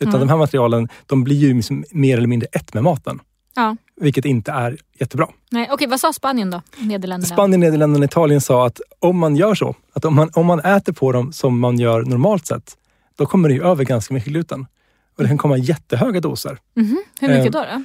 [0.01, 0.21] Utan Mm.
[0.27, 3.21] de här materialen de blir ju liksom mer eller mindre ett med maten.
[3.57, 3.77] Ja.
[4.01, 5.27] Vilket inte är jättebra.
[5.51, 6.63] Nej, okej, vad sa Spanien då?
[6.77, 7.35] Nederländerna?
[7.35, 10.61] Spanien, Nederländerna och Italien sa att om man gör så, att om man, om man
[10.61, 12.77] äter på dem som man gör normalt sett,
[13.19, 14.67] då kommer det ju över ganska mycket gluten.
[15.17, 16.59] Och det kan komma jättehöga doser.
[16.77, 16.99] Mhm.
[17.21, 17.67] Hur mycket Eh, då?
[17.79, 17.85] då?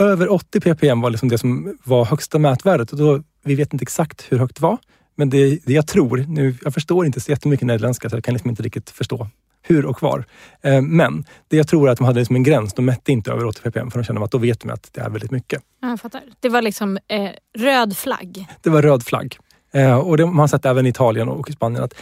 [0.00, 2.92] Över 80 ppm var liksom det som var högsta mätvärdet.
[2.92, 4.78] Och då, vi vet inte exakt hur högt det var.
[5.16, 8.34] Men det, det jag tror, nu, jag förstår inte så jättemycket nederländska så jag kan
[8.34, 9.28] liksom inte riktigt förstå
[9.62, 10.24] hur och var.
[10.62, 12.72] Eh, men det jag tror är att de hade liksom en gräns.
[12.72, 15.00] De mätte inte över 80 ppm för de kände att då vet de att det
[15.00, 15.62] är väldigt mycket.
[15.82, 16.22] Ja, jag fattar.
[16.40, 18.46] Det var liksom eh, röd flagg.
[18.62, 19.38] Det var röd flagg.
[19.72, 21.94] Eh, och det, man har sett även i Italien och i Spanien att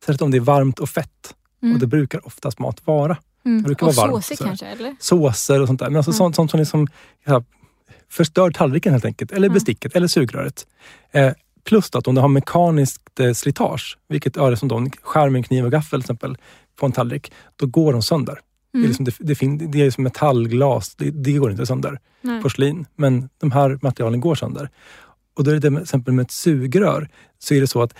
[0.00, 1.34] särskilt om det är varmt och fett,
[1.74, 3.16] och det brukar oftast mat vara.
[3.46, 3.58] Mm.
[3.62, 4.44] Det brukar Och vara varmt, såsig så.
[4.44, 4.96] kanske, eller?
[5.00, 5.86] Såser och sånt där.
[5.90, 6.16] Men alltså Mm.
[6.16, 6.86] sånt, sånt som liksom,
[7.24, 7.44] ja,
[8.10, 9.32] förstör tallriken helt enkelt.
[9.32, 9.54] Eller Mm.
[9.54, 10.66] besticket eller sugröret.
[11.12, 11.32] Eh,
[11.64, 15.38] plus att om det har mekaniskt eh, slitage, vilket är det som då skär med
[15.38, 16.36] en kniv och gaffel till exempel,
[16.80, 18.34] på en tallrik, då går de sönder.
[18.72, 18.88] Det, är Mm.
[18.88, 21.98] liksom, det, det, fin- det är som metallglas, det, det går inte sönder.
[22.20, 22.42] Nej.
[22.42, 22.86] Porslin.
[22.96, 24.70] Men de här materialen går sönder.
[25.36, 27.94] Och då är det till exempel med ett sugrör, så är det så att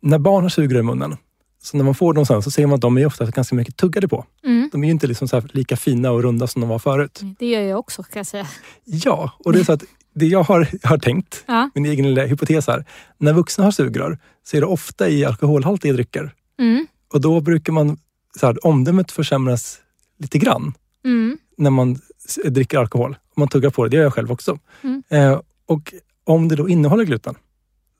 [0.00, 1.16] när barn har sugrör i munnen,
[1.64, 3.76] så när man får dem sen så ser man att de är ofta ganska mycket
[3.76, 4.24] tuggade på.
[4.44, 4.68] Mm.
[4.72, 7.20] De är ju inte liksom lika fina och runda som de var förut.
[7.38, 8.46] Det gör jag också kan jag säga.
[8.84, 11.70] Ja, och det är så att det jag har, har tänkt, Ja.
[11.74, 12.84] min egen lilla hypotes här.
[13.18, 16.34] När vuxna har sugrör så är det ofta i alkoholhaltiga drycker.
[16.58, 16.86] Mm.
[17.12, 17.96] Och då brukar man,
[18.40, 19.78] så här, omdömet försämras
[20.18, 20.74] lite grann
[21.04, 21.38] Mm.
[21.56, 21.98] när man
[22.44, 23.16] dricker alkohol.
[23.36, 24.58] Man tuggar på det, det gör jag själv också.
[24.82, 25.02] Mm.
[25.08, 27.34] Eh, och om det då innehåller gluten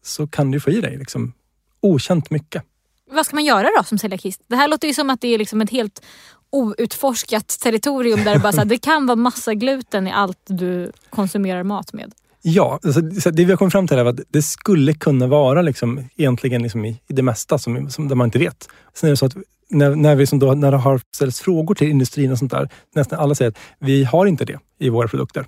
[0.03, 1.33] så kan du få i dig liksom
[1.81, 2.63] okänt mycket.
[3.11, 4.43] Vad ska man göra då som celiakist?
[4.47, 6.03] Det här låter ju som att det är liksom ett helt
[6.51, 10.93] outforskat territorium där det bara så här, det kan vara massa gluten i allt du
[11.11, 12.13] konsumerar mat med.
[12.43, 12.81] Ja,
[13.23, 16.63] så det vi har kommit fram till är att det skulle kunna vara liksom, egentligen
[16.63, 18.69] liksom i, i det mesta som, som där man inte vet.
[18.95, 19.37] Sen är det så att
[19.71, 22.69] när, när, vi som då, när det har ställts frågor till industrin och sånt där,
[22.95, 25.47] nästan alla säger att vi har inte det i våra produkter.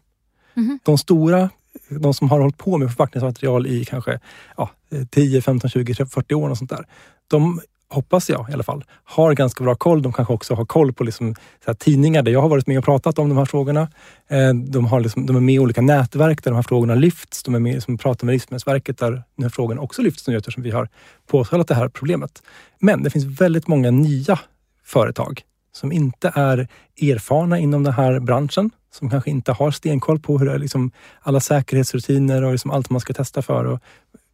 [0.55, 0.79] Mhm.
[0.85, 1.51] De stora,
[1.89, 4.21] de som har hållit på med förpackningsmaterial i kanske
[4.57, 4.71] ja,
[5.11, 6.87] 10, 15, 20, 30, 40 år och sånt där.
[7.29, 10.03] De hoppas jag i alla fall, har ganska bra koll.
[10.03, 12.79] De kanske också har koll på liksom, så här, tidningar där jag har varit med
[12.79, 13.89] och pratat om de här frågorna.
[14.29, 17.43] Eh, de, har liksom, de är med i olika nätverk där de här frågorna lyfts.
[17.43, 20.62] De är med som pratar med Livsmedelsverket där den här frågan också lyfts nu eftersom
[20.62, 20.89] vi har
[21.27, 22.43] påtalat det här problemet.
[22.81, 24.39] Men det finns väldigt många nya
[24.85, 26.69] företag som inte är
[27.01, 30.91] erfarna inom den här branschen, som kanske inte har stenkoll på hur det är, liksom,
[31.21, 33.81] alla säkerhetsrutiner och liksom allt man ska testa för och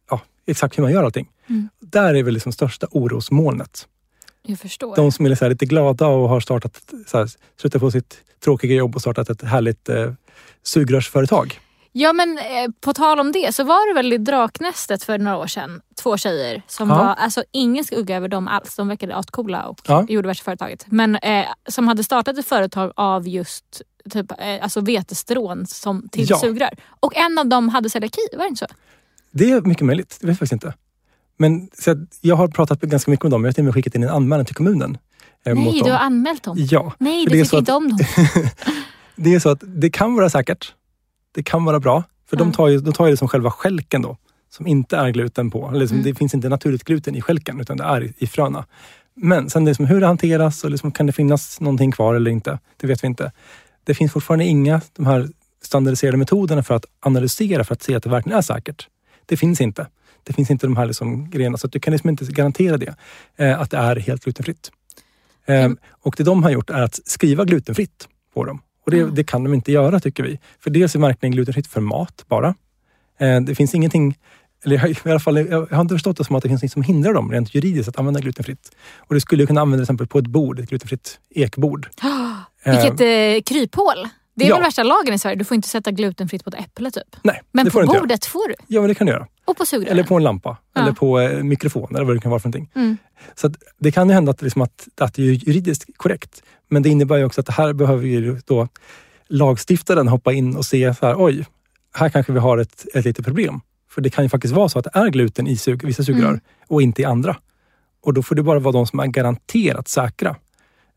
[0.09, 1.29] ja, exakt hur man gör allting.
[1.49, 1.69] Mm.
[1.79, 3.87] Där är väl liksom största orosmolnet.
[4.45, 4.95] Jag förstår.
[4.95, 7.29] De som är så lite glada och har startat, så här,
[7.61, 10.13] slutat på sitt tråkiga jobb och startat ett härligt eh,
[10.63, 11.59] sugrörsföretag.
[11.95, 15.37] Ja men eh, på tal om det så var det väl i Draknästet för några
[15.37, 16.95] år sedan två tjejer som Ja.
[16.95, 18.75] var, alltså ingen skugga över dem alls.
[18.75, 20.05] De verkade ascoola och Ja.
[20.09, 20.85] gjorde värsta företaget.
[20.87, 26.25] Men eh, som hade startat ett företag av just typ, eh, alltså vetestrån som till
[26.29, 26.37] Ja.
[26.37, 26.69] sugrör.
[26.99, 28.73] Och en av dem hade celiaki, var det inte så?
[29.31, 30.73] Det är mycket möjligt, det vet jag faktiskt inte.
[31.37, 33.43] Men så jag har pratat ganska mycket med dem.
[33.43, 34.97] Jag har till och med skickat in en anmälan till kommunen.
[35.45, 36.55] eh, Nej, du har anmält dem.
[36.59, 37.99] Ja, Nej, du tycker inte om dem.
[39.15, 40.73] det är så att det kan vara säkert.
[41.31, 42.03] Det kan vara bra.
[42.29, 42.53] För de Ja.
[42.53, 44.17] tar ju, de tar ju det som själva skälken då.
[44.49, 45.67] Som inte är gluten på.
[45.69, 46.09] Eller liksom, Mm.
[46.11, 48.65] Det finns inte naturligt gluten i skälken utan det är i, i fröna.
[49.15, 52.15] Men sen det är som hur det hanteras och liksom, kan det finnas någonting kvar
[52.15, 52.59] eller inte?
[52.77, 53.31] Det vet vi inte.
[53.83, 55.29] Det finns fortfarande inga de här
[55.61, 58.87] standardiserade metoderna för att analysera för att se att det verkligen är säkert.
[59.25, 59.87] Det finns inte.
[60.23, 62.95] Det finns inte de här liksom grejerna så du kan liksom inte garantera det.
[63.37, 64.71] Eh, att det är helt glutenfritt.
[65.45, 65.77] Eh, Mm.
[65.89, 68.61] Och det de har gjort är att skriva glutenfritt på dem.
[68.85, 69.15] Och det, Mm.
[69.15, 70.39] det kan de inte göra tycker vi.
[70.59, 72.55] För dels är märkningen glutenfritt för mat bara.
[73.19, 74.17] Eh, det finns ingenting,
[74.65, 76.83] eller i alla fall, jag har inte förstått det som att det finns något som
[76.83, 78.71] hindrar dem rent juridiskt att använda glutenfritt.
[78.97, 81.87] Och det skulle ju kunna användas till exempel på ett bord, ett glutenfritt ekbord.
[82.65, 84.07] Vilket eh, kryphål.
[84.35, 84.55] Det är ja.
[84.55, 85.35] väl värsta lagen i Sverige.
[85.35, 87.15] Du får inte sätta glutenfritt på ett äpple typ.
[87.23, 88.01] Nej, Men det får på du inte göra.
[88.01, 88.55] bordet får du.
[88.67, 89.27] Ja, men det kan du göra.
[89.45, 89.91] Och på sugrören.
[89.91, 90.57] Eller på en lampa.
[90.73, 90.81] Ja.
[90.81, 92.71] Eller på eh, mikrofon eller vad det kan vara för någonting.
[92.75, 92.97] Mm.
[93.35, 96.43] Så att det kan ju hända att, liksom att, att det är juridiskt korrekt.
[96.69, 98.67] Men det innebär ju också att det här behöver ju då
[99.27, 101.45] lagstiftaren hoppa in och se så här, oj,
[101.95, 103.61] här kanske vi har ett, ett litet problem.
[103.89, 106.27] För det kan ju faktiskt vara så att det är gluten i sug, vissa sugrör
[106.27, 106.39] Mm.
[106.67, 107.35] och inte i andra.
[108.03, 110.35] Och då får det bara vara de som är garanterat säkra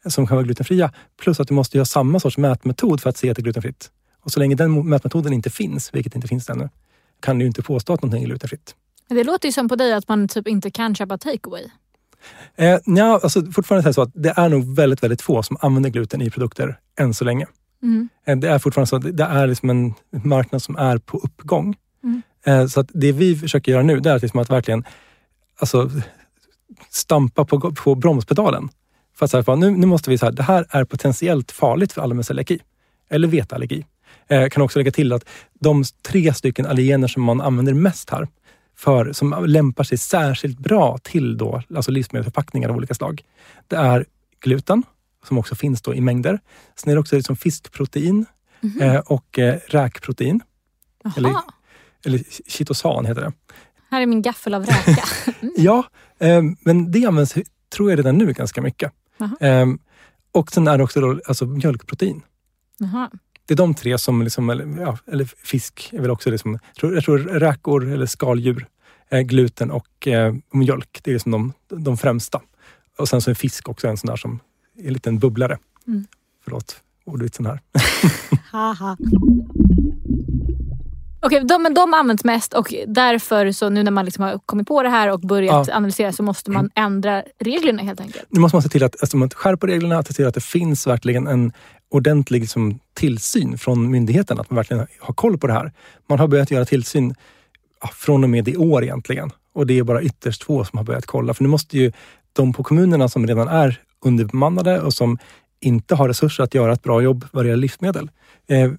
[0.08, 0.92] som kan vara glutenfria.
[1.20, 3.90] Plus att du måste ha samma sorts mätmetod för att se att det är glutenfritt.
[4.20, 6.68] Och så länge den mätmetoden inte finns, vilket inte finns ännu,
[7.20, 8.74] kan du inte påstå att någonting är glutenfritt.
[9.08, 11.64] Det låter ju som på dig att man typ inte kan köpa takeaway.
[12.56, 15.56] Eh, nja, alltså fortfarande är det så att det är nog väldigt, väldigt få som
[15.60, 17.46] använder gluten i produkter än så länge.
[17.82, 18.08] Mm.
[18.26, 21.76] Eh, det är fortfarande så att det är liksom en marknad som är på uppgång.
[22.04, 22.22] Mm.
[22.46, 24.84] Eh, så att det vi försöker göra nu det är liksom att verkligen
[25.58, 25.90] alltså,
[26.90, 28.68] stampa på, på bromspedalen.
[29.18, 32.02] För att säga, bara, nu, nu måste vi säga det här är potentiellt farligt för
[32.02, 32.58] alla med celiaki.
[33.08, 33.86] Eller vetallergi.
[34.28, 35.24] Eh, kan också lägga till att
[35.60, 38.28] de tre stycken allergener som man använder mest här,
[38.76, 43.22] för, som lämpar sig särskilt bra till då, alltså livsmedelsförpackningar av olika slag.
[43.68, 44.06] Det är
[44.40, 44.82] gluten,
[45.28, 46.40] som också finns då i mängder.
[46.76, 48.26] Sen är det också liksom fiskprotein
[48.60, 48.82] Mhm.
[48.82, 50.40] eh, och eh, räkprotein.
[51.04, 51.12] Jaha.
[51.16, 51.34] eller-
[52.04, 53.32] Eller chitosan heter det.
[53.90, 55.04] Här är min gaffel av räka.
[55.56, 55.84] Ja,
[56.18, 57.34] eh, men det används,
[57.76, 58.92] tror jag, redan nu ganska mycket.
[59.16, 59.36] Jaha.
[59.40, 59.66] Eh,
[60.32, 62.22] och sen är det också då, alltså mjölkprotein.
[62.78, 63.10] Jaha.
[63.46, 67.04] Det är de tre som, liksom, eller, ja, eller fisk är väl också, liksom, jag,
[67.04, 68.66] tror, räkor eller skaldjur,
[69.08, 71.00] eh, gluten och eh, mjölk.
[71.02, 72.40] Det är liksom de, de främsta.
[72.98, 74.40] Och sen så är fisk också en sån där som
[74.78, 75.58] är en liten bubblare.
[75.86, 76.06] Mm.
[76.44, 77.60] Förlåt ordvitsen här.
[78.52, 78.96] Haha.
[81.26, 84.68] Okej, de, men de används mest och därför så nu när man liksom har kommit
[84.68, 85.76] på det här och börjat Ja.
[85.76, 88.24] analysera så måste man ändra reglerna helt enkelt.
[88.28, 90.44] Nu måste man se till att, alltså man skärper reglerna, att se till att det
[90.44, 91.52] finns verkligen en
[91.90, 94.40] ordentlig liksom, tillsyn från myndigheten.
[94.40, 95.72] Att man verkligen har koll på det här.
[96.08, 97.14] Man har börjat göra tillsyn
[97.80, 99.30] ja, från och med i år egentligen.
[99.54, 101.34] Och det är bara ytterst få som har börjat kolla.
[101.34, 101.92] För nu måste ju
[102.32, 105.18] de på kommunerna som redan är underbemannade och som
[105.60, 108.10] inte har resurser att göra ett bra jobb vad det gäller livsmedel.
[108.48, 108.72] Eh,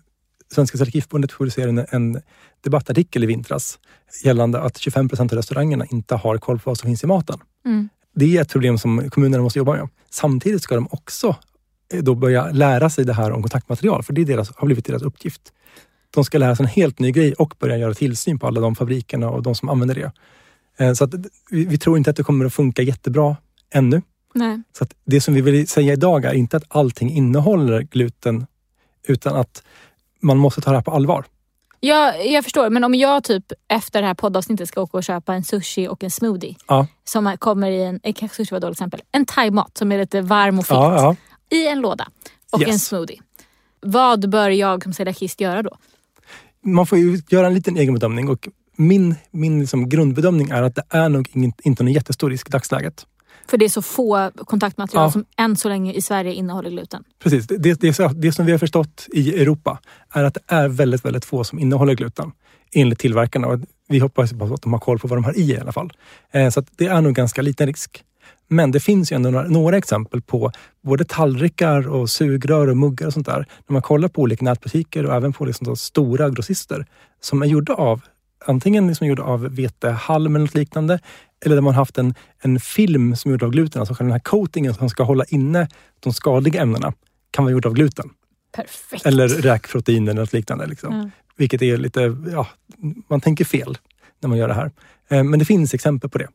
[0.54, 2.22] Svenska Celiakiförbundet publicerade en,
[2.62, 3.80] debattartikel i vintras
[4.24, 7.40] gällande att 25 procent av restaurangerna inte har koll på vad som finns i maten.
[7.66, 7.90] Mm.
[8.16, 9.90] Det är ett problem som kommunerna måste jobba med.
[10.10, 11.36] Samtidigt ska de också
[11.94, 14.86] eh, då börja lära sig det här om kontaktmaterial, för det är deras, har blivit
[14.86, 15.42] deras uppgift.
[16.10, 18.76] De ska lära sig en helt ny grej och börja göra tillsyn på alla de
[18.76, 20.12] fabrikerna och de som använder det.
[20.78, 21.14] Eh, Så att
[21.50, 23.38] vi, vi tror inte att det kommer att funka jättebra
[23.74, 24.02] ännu.
[24.34, 24.62] Nej.
[24.78, 28.46] Så det som vi vill säga idag är inte att allting innehåller gluten,
[29.08, 29.64] utan att
[30.20, 31.26] man måste ta det här på allvar.
[31.80, 35.34] Jag, jag förstår, men om jag typ efter det här poddavsnittet ska åka och köpa
[35.34, 38.62] en sushi och en smoothie Ja, som kommer i en, eh, kanske sushi var ett
[38.62, 41.16] dåligt exempel, en thaimat som är lite varm och fet ja,
[41.50, 41.58] ja.
[41.58, 42.08] i en låda
[42.52, 42.70] och Yes.
[42.70, 43.22] en smoothie.
[43.82, 45.78] Vad bör jag som celiakist göra då?
[46.66, 50.76] Man får ju göra en liten egen bedömning och min, min liksom grundbedömning är att
[50.76, 51.30] det är nog
[51.64, 53.06] inte någon jättestor risk i dagsläget.
[53.50, 55.12] För det är så få kontaktmaterial Ja.
[55.12, 57.04] som än så länge i Sverige innehåller gluten.
[57.24, 57.48] Precis.
[57.48, 59.80] Det, det, det, är så- det som vi har förstått i Europa
[60.14, 62.32] är att det är väldigt, väldigt få som innehåller gluten
[62.74, 63.48] enligt tillverkarna.
[63.48, 65.72] Och vi hoppas på att de har koll på vad de har i i alla
[65.72, 65.92] fall.
[66.32, 68.04] Eh, så det är nog ganska liten risk.
[68.50, 70.52] Men det finns ju ändå några, några exempel på
[70.84, 73.38] både tallrikar och sugrör och muggar och sånt där.
[73.68, 76.86] När man kollar på olika nätbutiker och även på liksom stora grossister
[77.22, 78.02] som är gjorda av
[78.46, 81.00] antingen liksom gjorda av vetehalm eller något liknande
[81.46, 84.20] eller där man haft en, en film som är gjord av gluten, alltså den här
[84.20, 85.68] coatingen som ska hålla inne
[86.00, 86.94] de skadliga ämnena
[87.32, 88.10] kan vara gjord av gluten.
[88.56, 89.06] Perfekt.
[89.06, 90.66] Eller räkprotein eller något liknande.
[90.68, 90.94] Liksom.
[90.96, 91.10] Ja.
[91.36, 92.48] Vilket är lite, ja,
[93.10, 93.78] man tänker fel
[94.20, 94.72] när man gör det här.
[95.10, 96.28] Eh, Men det finns exempel på det.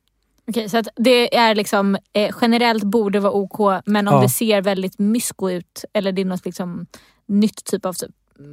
[0.49, 4.23] Okej, så att det är liksom eh, generellt borde vara OK men om Ja.
[4.23, 6.87] det ser väldigt mysko ut eller det är något liksom
[7.29, 8.11] nytt typ av typ,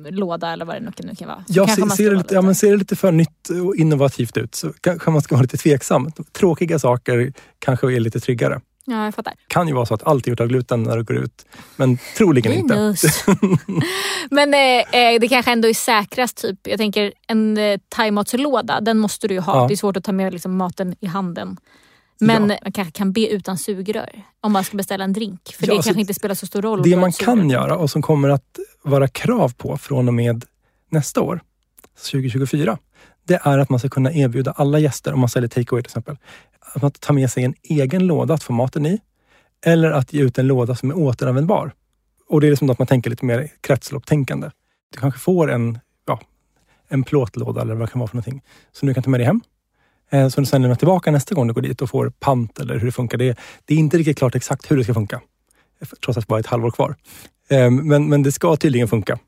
[0.09, 1.43] låda eller vad det nu kan, nu kan vara.
[1.47, 3.49] Jag kanske ser, man ska ser, det lite, ja, men ser det lite för nytt
[3.65, 6.11] och innovativt ut så kanske man ska vara lite tveksam.
[6.31, 8.61] Tråkiga saker kanske är lite tryggare.
[8.85, 9.33] Ja, jag fattar.
[9.47, 11.97] kan ju vara så att allt är gjort av gluten när det går ut, men
[12.17, 12.75] troligen inte.
[14.31, 16.67] Men eh, eh, det kanske ändå är säkrast typ.
[16.67, 19.61] Jag tänker en eh, thaimatslåda, den måste du ju ha.
[19.61, 19.67] Ja.
[19.67, 21.57] Det är svårt att ta med liksom, maten i handen.
[22.19, 22.57] Men Ja.
[22.63, 25.53] man kanske kan be utan sugrör om man ska beställa en drink.
[25.55, 26.81] För Ja, det alltså, kanske inte spelar så stor roll.
[26.83, 30.45] Det man kan göra och som kommer att vara krav på från och med
[30.89, 31.41] nästa år,
[32.11, 32.77] 2024,
[33.23, 36.17] det är att man ska kunna erbjuda alla gäster, om man säljer takeaway till exempel,
[36.75, 39.01] att man tar med sig en egen låda att få maten i.
[39.65, 41.71] Eller att ge ut en låda som är återanvändbar.
[42.29, 44.49] Och det är liksom att man tänker lite mer kretsloppstänkande.
[44.93, 46.19] Du kanske får en, ja,
[46.87, 49.27] en plåtlåda eller vad det kan vara för någonting som du kan ta med dig
[49.27, 49.41] hem.
[50.09, 52.77] Eh, Som du sen lämnar tillbaka nästa gång du går dit och får pant eller
[52.79, 53.17] hur det funkar.
[53.17, 55.21] Det det är inte riktigt klart exakt hur det ska funka.
[56.05, 56.95] Trots att det bara är ett halvår kvar.
[57.49, 59.19] Eh, Men, men det ska tydligen funka.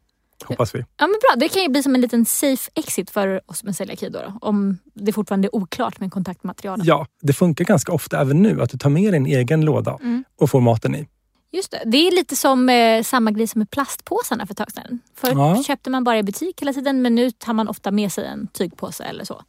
[0.46, 0.80] Hoppas vi.
[0.80, 3.76] Ja men bra, det kan ju bli som en liten safe exit för oss med
[3.76, 4.34] celiaki då, då.
[4.48, 6.86] Om det fortfarande är oklart med kontaktmaterialen.
[6.86, 9.98] Ja, det funkar ganska ofta även nu att du tar med dig en egen låda
[10.02, 10.24] Mm.
[10.38, 11.08] och får maten i.
[11.52, 11.82] Just det.
[11.86, 15.00] det är lite som eh, samma grej som med plastpåsarna för ett tag sedan.
[15.15, 15.63] Förut Ja.
[15.63, 18.48] köpte man bara i butik hela tiden men nu tar man ofta med sig en
[18.48, 19.41] tygpåse eller så.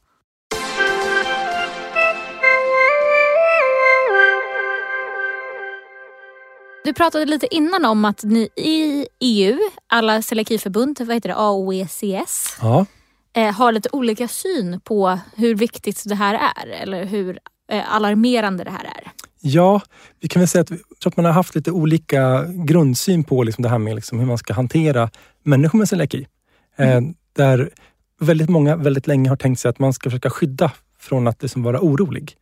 [6.85, 12.57] Du pratade lite innan om att ni i EU, alla celiakiförbund, vad heter det, AOECS,
[12.61, 12.87] Ja,
[13.37, 17.39] eh, har lite olika syn på hur viktigt det här är eller hur
[17.73, 19.11] eh, alarmerande det här är.
[19.41, 19.81] ja
[20.21, 23.43] vi kan väl säga att, jag tror att man har haft lite olika grundsyn på
[23.43, 25.11] liksom det här med liksom hur man ska hantera
[25.43, 26.27] människor med celiaki.
[26.77, 27.01] Eh,
[27.37, 27.71] där
[28.21, 31.63] väldigt många väldigt länge har tänkt sig att man ska försöka skydda från att liksom
[31.63, 32.37] vara orolig.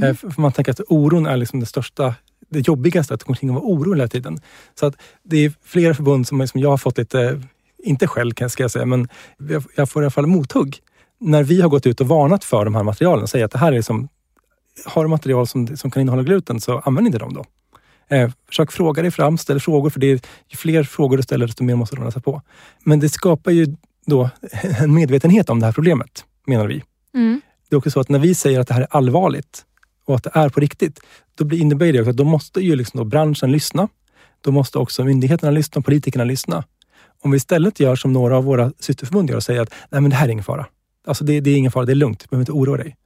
[0.00, 2.14] För man tänker att oron är liksom det största,
[2.48, 4.40] det jobbigaste, att gå omkring och vara orolig hela tiden.
[4.74, 7.42] Så att det är flera förbund som, som jag har fått lite,
[7.78, 9.08] inte kan- ska jag säga, men
[9.48, 10.78] jag, jag får i alla fall mothugg.
[11.20, 13.58] När vi har gått ut och varnat för de här materialen och säger att det
[13.58, 14.08] här är som,
[14.84, 17.44] har du material som, som kan innehålla gluten så använd inte dem då.
[18.16, 21.46] Eh, försök fråga dig fram, ställ frågor, för det är, ju fler frågor du ställer
[21.46, 22.42] desto mer måste du läsa på.
[22.84, 23.66] Men det skapar ju
[24.06, 24.30] då
[24.80, 26.82] en medvetenhet om det här problemet, menar vi.
[27.14, 27.40] Mm.
[27.68, 29.64] Det är också så att när vi säger att det här är allvarligt
[30.10, 31.00] och att det är på riktigt,
[31.34, 33.88] då innebär det också att då måste ju liksom då branschen lyssna.
[34.40, 36.64] Då måste också myndigheterna lyssna, politikerna lyssna.
[37.22, 40.10] Om vi istället gör som några av våra systerförbund gör och säger att Nej, men
[40.10, 40.66] det här är ingen fara.
[41.06, 42.96] Alltså det, det är ingen fara, det är lugnt, du behöver inte oroa dig.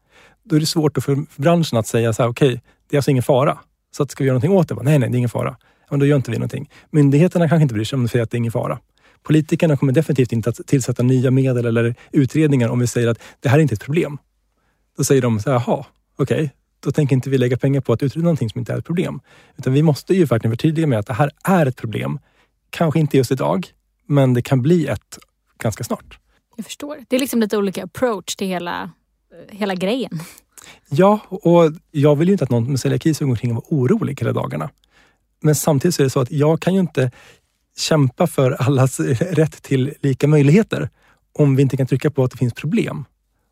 [0.44, 3.10] Då är det svårt för, för branschen att säga så här, okej, det är alltså
[3.10, 3.58] ingen fara.
[3.96, 4.74] Så att ska vi göra någonting åt det?
[4.82, 5.56] Nej, nej, det är ingen fara.
[5.90, 6.70] Men då gör inte vi någonting.
[6.90, 8.78] Myndigheterna kanske inte bryr sig om du säger att det är ingen fara.
[9.22, 13.48] Politikerna kommer definitivt inte att tillsätta nya medel eller utredningar om vi säger att det
[13.48, 14.18] här är inte ett problem.
[14.96, 15.84] Då säger de, så här, jaha,
[16.16, 16.48] okej, okay,
[16.84, 19.20] då tänker inte vi lägga pengar på att utreda någonting som inte är ett problem.
[19.56, 22.18] Utan vi måste ju verkligen vara tydliga med att det här är ett problem.
[22.70, 23.66] Kanske inte just idag,
[24.06, 25.18] men det kan bli ett
[25.58, 26.18] ganska snart.
[26.56, 26.98] Jag förstår.
[27.08, 28.90] Det är liksom lite olika approach till hela,
[29.48, 30.20] hela grejen.
[30.90, 33.80] Ja, och jag vill ju inte att någon med celiaki ska gå omkring och vara
[33.80, 34.70] orolig hela dagarna.
[35.42, 37.10] Men samtidigt så är det så att jag kan ju inte
[37.76, 40.90] kämpa för allas rätt till lika möjligheter
[41.32, 43.04] om vi inte kan trycka på att det finns problem.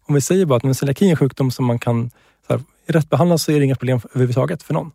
[0.07, 2.11] Om vi säger bara att celiaki är en sjukdom som man kan
[2.87, 4.91] rätt behandlad så är det inga problem överhuvudtaget för någon.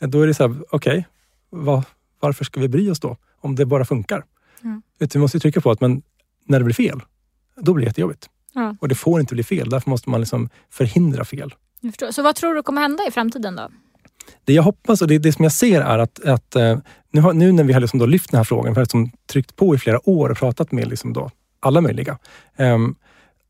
[0.00, 1.04] Då är det så här, okej, okay,
[1.50, 1.82] var,
[2.20, 3.16] varför ska vi bry oss då?
[3.40, 4.24] Om det bara funkar.
[4.64, 4.82] Mm.
[4.98, 6.02] Vi måste trycka på att men
[6.46, 7.00] när det blir fel,
[7.56, 8.28] då blir det jättejobbigt.
[8.52, 8.76] Ja.
[8.80, 9.70] Och det får inte bli fel.
[9.70, 11.54] Därför måste man liksom förhindra fel.
[12.10, 13.68] Så vad tror du kommer hända i framtiden då?
[14.44, 16.78] Det jag hoppas och det, det som jag ser är att, att eh,
[17.10, 19.10] nu, har, nu när vi har liksom då lyft den här frågan, vi har liksom
[19.26, 22.18] tryckt på i flera år och pratat med liksom då alla möjliga.
[22.56, 22.96] Um,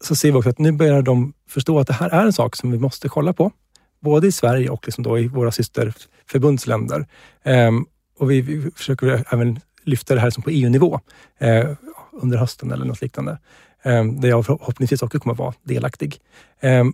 [0.01, 2.57] så ser vi också att nu börjar de förstå att det här är en sak
[2.57, 3.53] som vi måste kolla på.
[4.01, 7.07] Både i Sverige och liksom då i våra systerförbundsländer.
[7.43, 7.87] Ehm,
[8.19, 11.01] och vi, vi, försöker även lyfta det här som på EU-nivå
[11.39, 11.71] eh,
[12.13, 13.39] under hösten eller något liknande.
[13.83, 16.21] Ehm, där jag förhoppningsvis också kommer att vara delaktig.
[16.61, 16.93] Ehm,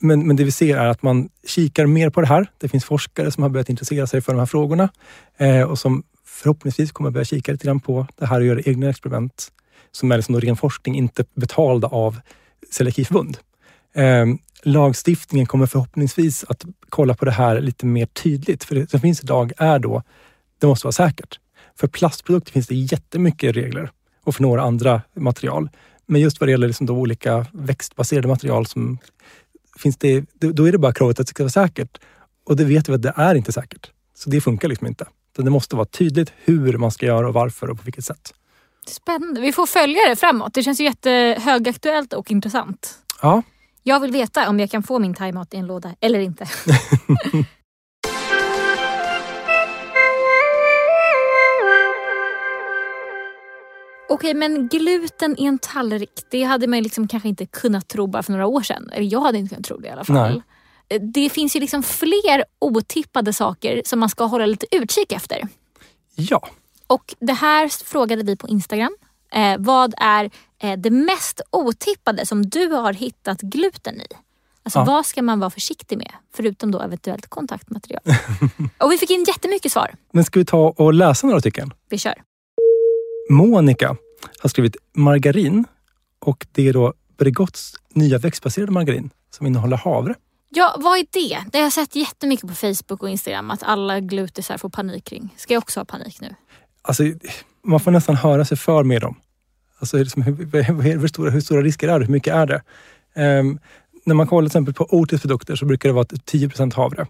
[0.00, 2.46] men, men det vi ser är att man kikar mer på det här.
[2.58, 4.88] Det finns forskare som har börjat intressera sig för de här frågorna
[5.36, 8.60] eh, och som förhoppningsvis kommer att börja kika lite grann på det här och göra
[8.60, 9.52] egna experiment
[9.92, 12.20] som är liksom ren forskning, inte betalda av
[12.70, 13.38] Celiakiförbund
[14.66, 18.64] lagstiftningen kommer förhoppningsvis att kolla på det här lite mer tydligt.
[18.64, 20.02] För det som finns idag är då,
[20.58, 21.40] det måste vara säkert.
[21.74, 23.90] För plastprodukter finns det jättemycket regler
[24.24, 25.68] och för några andra material.
[26.06, 28.98] Men just vad det gäller liksom olika växtbaserade material som
[29.78, 31.98] finns det, då är det bara kravet att det ska vara säkert.
[32.44, 33.90] Och det vet vi att det är inte säkert.
[34.14, 35.06] Så det funkar liksom inte.
[35.36, 38.34] det måste vara tydligt hur man ska göra och varför och på vilket sätt.
[38.86, 39.40] Spännande.
[39.40, 40.54] Vi får följa det framåt.
[40.54, 42.98] Det känns ju jättehögaktuellt och intressant.
[43.22, 43.42] Ja.
[43.88, 46.46] Jag vill veta om jag kan få min thaimat i en låda eller inte.
[54.08, 58.22] Okej, men gluten i en tallrik, det hade man liksom kanske inte kunnat tro bara
[58.22, 58.90] för några år sedan.
[58.92, 60.42] Eller jag hade inte kunnat tro det i alla fall.
[60.88, 61.00] Nej.
[61.00, 65.48] Det finns ju liksom fler otippade saker som man ska hålla lite utkik efter.
[66.14, 66.48] Ja.
[66.86, 68.96] Och det här frågade vi på Instagram.
[69.32, 70.30] Eh, vad är eh,
[70.78, 74.06] det mest otippade som du har hittat gluten i?
[74.62, 74.84] Alltså ja.
[74.84, 76.12] vad ska man vara försiktig med?
[76.34, 78.02] Förutom då eventuellt kontaktmaterial.
[78.78, 79.94] och vi fick in jättemycket svar.
[80.12, 81.72] Men ska vi ta och läsa några stycken?
[81.88, 82.14] Vi kör.
[83.30, 83.96] Monica
[84.38, 85.64] har skrivit margarin
[86.18, 90.14] och det är då Bregots nya växtbaserade margarin som innehåller havre.
[90.48, 91.44] Ja, vad är det?
[91.52, 95.34] Det har jag sett jättemycket på Facebook och Instagram att alla glutisar får panik kring.
[95.36, 96.34] Ska jag också ha panik nu?
[96.82, 97.02] Alltså,
[97.64, 99.16] man får nästan höra sig för med dem.
[99.78, 102.04] Alltså, liksom, hur, hur, stora, hur stora risker är det?
[102.04, 102.62] Hur mycket är det?
[103.38, 103.58] Um,
[104.04, 107.06] när man kollar till exempel på Otis produkter så brukar det vara 10 havre.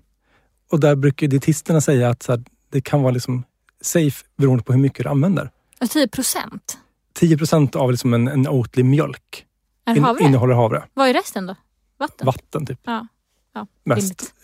[0.70, 3.44] Och där brukar dietisterna säga att här, det kan vara liksom
[3.81, 5.50] safe beroende på hur mycket du använder.
[5.90, 6.79] 10 procent?
[7.14, 9.46] 10 procent av liksom en, en Oatly mjölk
[9.88, 10.85] in, innehåller havre.
[10.94, 11.57] Vad är resten då?
[11.98, 12.26] Vatten?
[12.26, 12.81] Vatten typ.
[12.85, 13.07] Ja.
[13.57, 14.35] Ja, mest.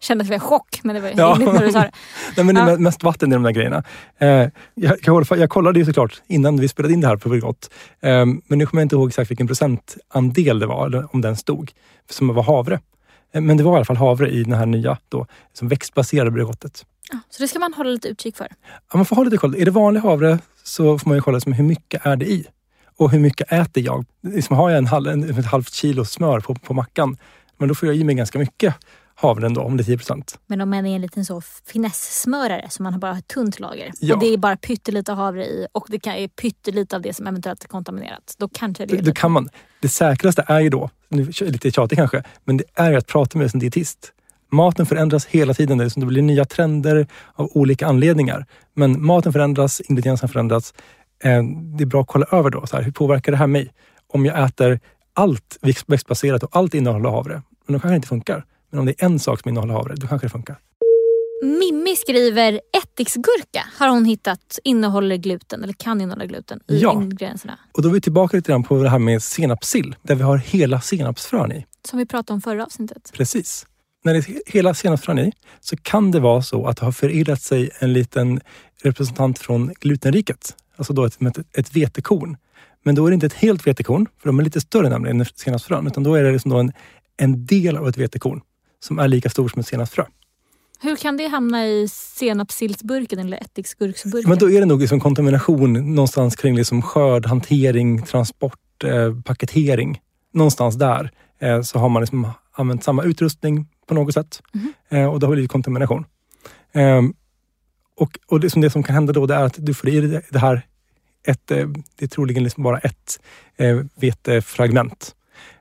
[0.00, 1.36] Kände att det var chock, men det var ja.
[1.38, 1.90] rimligt när du sa det.
[2.36, 3.82] Nej, men det är mest vatten i de där grejerna.
[4.18, 4.28] Eh,
[4.74, 7.70] jag, jag, jag kollade ju såklart innan vi spelade in det här på Bregott.
[8.00, 11.36] Eh, men nu kommer jag inte ihåg exakt vilken procentandel det var, eller om den
[11.36, 11.72] stod,
[12.10, 12.80] som var havre.
[13.34, 16.30] Eh, men det var i alla fall havre i den här nya då, som växtbaserade
[16.30, 16.84] Bregottet.
[17.12, 18.48] Ja, så det ska man hålla lite utkik för?
[18.92, 19.54] Ja, man får hålla lite koll.
[19.54, 22.46] Är det vanlig havre så får man ju kolla hur mycket är det i?
[22.96, 24.04] Och hur mycket äter jag?
[24.22, 27.16] Liksom, har jag en halv, en, ett halvt kilo smör på, på mackan,
[27.58, 28.74] men då får jag i mig ganska mycket
[29.14, 30.38] havre ändå, om det är 10 procent.
[30.46, 33.92] Men om man är en liten så finess-smörare så man bara har ett tunt lager
[34.00, 34.14] ja.
[34.14, 37.64] och det är bara pyttelite havre i och det är pyttelite av det som eventuellt
[37.64, 38.34] är kontaminerat.
[38.38, 39.48] Då kanske det är Då kan man.
[39.80, 43.54] Det säkraste är ju då, nu lite tjatigt kanske, men det är att prata med
[43.54, 44.12] en dietist.
[44.50, 45.78] Maten förändras hela tiden.
[45.78, 48.46] Det blir nya trender av olika anledningar.
[48.74, 50.74] Men maten förändras, ingredienserna förändras.
[51.24, 51.42] Eh,
[51.76, 52.66] det är bra att kolla över då.
[52.66, 53.72] Så här, hur påverkar det här mig?
[54.06, 54.80] Om jag äter
[55.14, 58.44] allt växtbaserat och allt innehåller havre, men då kanske det inte funkar.
[58.70, 60.58] Men om det är en sak som innehåller havre, då kanske det funkar.
[61.42, 66.92] Mimmi skriver ättiksgurka har hon hittat innehåller gluten, eller kan innehålla gluten i ja.
[66.92, 67.58] ingredienserna.
[67.72, 70.36] Och då är vi tillbaka lite grann på det här med senapssill, där vi har
[70.36, 71.66] hela senapsfrön i.
[71.88, 73.12] Som vi pratade om förra avsnittet.
[73.14, 73.66] Precis.
[74.04, 77.42] När det är hela senapsfrön i så kan det vara så att det har förirrat
[77.42, 78.40] sig en liten
[78.82, 80.56] representant från glutenriket.
[80.76, 82.36] Alltså då ett, ett, ett vetekorn.
[82.82, 85.26] Men då är det inte ett helt vetekorn, för de är lite större nämligen än
[85.34, 86.72] senapsfrön, utan då är det liksom då en,
[87.16, 88.40] en del av ett vetekorn
[88.80, 90.04] som är lika stor som ett senapsfrö.
[90.80, 94.28] Hur kan det hamna i senapssillsburken eller ättiksgurksburken?
[94.28, 100.00] Men då är det nog liksom kontamination någonstans kring liksom skörd, hantering, transport, eh, paketering.
[100.32, 104.72] Någonstans där eh, så har man liksom använt samma utrustning på något sätt Mhm.
[104.88, 106.04] eh, och det har blivit kontamination.
[106.72, 107.14] Ehm,
[107.96, 110.22] och och det, som det som kan hända då är att du får i dig
[110.30, 110.66] det här,
[111.24, 113.20] ett, eh, det är troligen liksom bara ett
[113.56, 115.14] eh, vetefragment.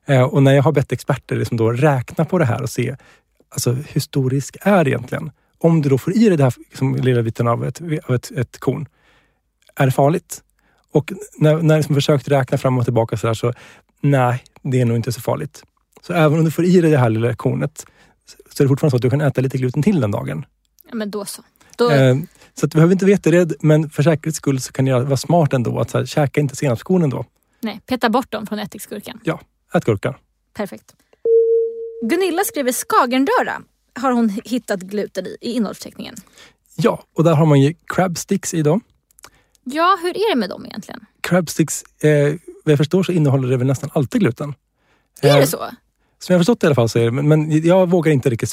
[0.05, 2.95] Eh, och när jag har bett experter liksom då räkna på det här och se
[3.49, 5.31] alltså, hur stor risk är det egentligen?
[5.57, 8.31] Om du då får i dig den här liksom, lilla biten av ett, av ett,
[8.31, 8.87] ett korn,
[9.75, 10.43] är det farligt?
[10.91, 13.53] Och när, när jag liksom försökt räkna fram och tillbaka så, där, så
[14.01, 15.63] nej, det är nog inte så farligt.
[16.01, 17.85] Så även om du får i dig det här lilla kornet
[18.49, 20.45] så är det fortfarande så att du kan äta lite gluten till den dagen.
[20.89, 21.41] Ja, men då så.
[21.77, 22.17] Då, Eh,
[22.59, 25.17] så att du behöver inte vara jätterädd, men för säkerhets skull så kan det vara
[25.17, 27.25] smart ändå att så här, käka inte senapskornen då.
[27.61, 29.19] Nej, peta bort dem från ättiksgurkan.
[29.73, 30.13] Ät gurkan.
[30.53, 30.95] Perfekt.
[32.09, 33.61] Gunilla skriver skagenröra
[33.95, 36.15] har hon hittat gluten i, i innehållsförteckningen.
[36.75, 38.81] Ja, och där har man ju crab sticks i dem.
[39.63, 41.05] Ja, hur är det med dem egentligen?
[41.21, 42.33] Crab sticks, eh,
[42.63, 44.53] vad jag förstår så innehåller det väl nästan alltid gluten.
[45.21, 45.57] Är Eh, det så?
[46.19, 48.29] Som jag förstått det i alla fall så är det, men, men jag vågar inte
[48.29, 48.49] riktigt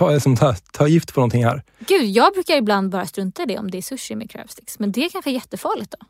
[0.00, 1.62] ta, liksom, ta, ta gift på någonting här.
[1.88, 4.78] Gud, jag brukar ibland bara strunta i det om det är sushi med crabsticks.
[4.78, 6.06] Men det är kanske jättefarligt då?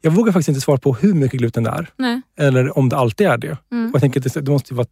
[0.00, 1.90] Jag vågar faktiskt inte svara på hur mycket gluten det är.
[1.96, 2.20] Nej.
[2.38, 3.58] Eller om det alltid är det.
[3.72, 3.88] Mm.
[3.88, 4.86] Och jag tänker att det, det måste ju vara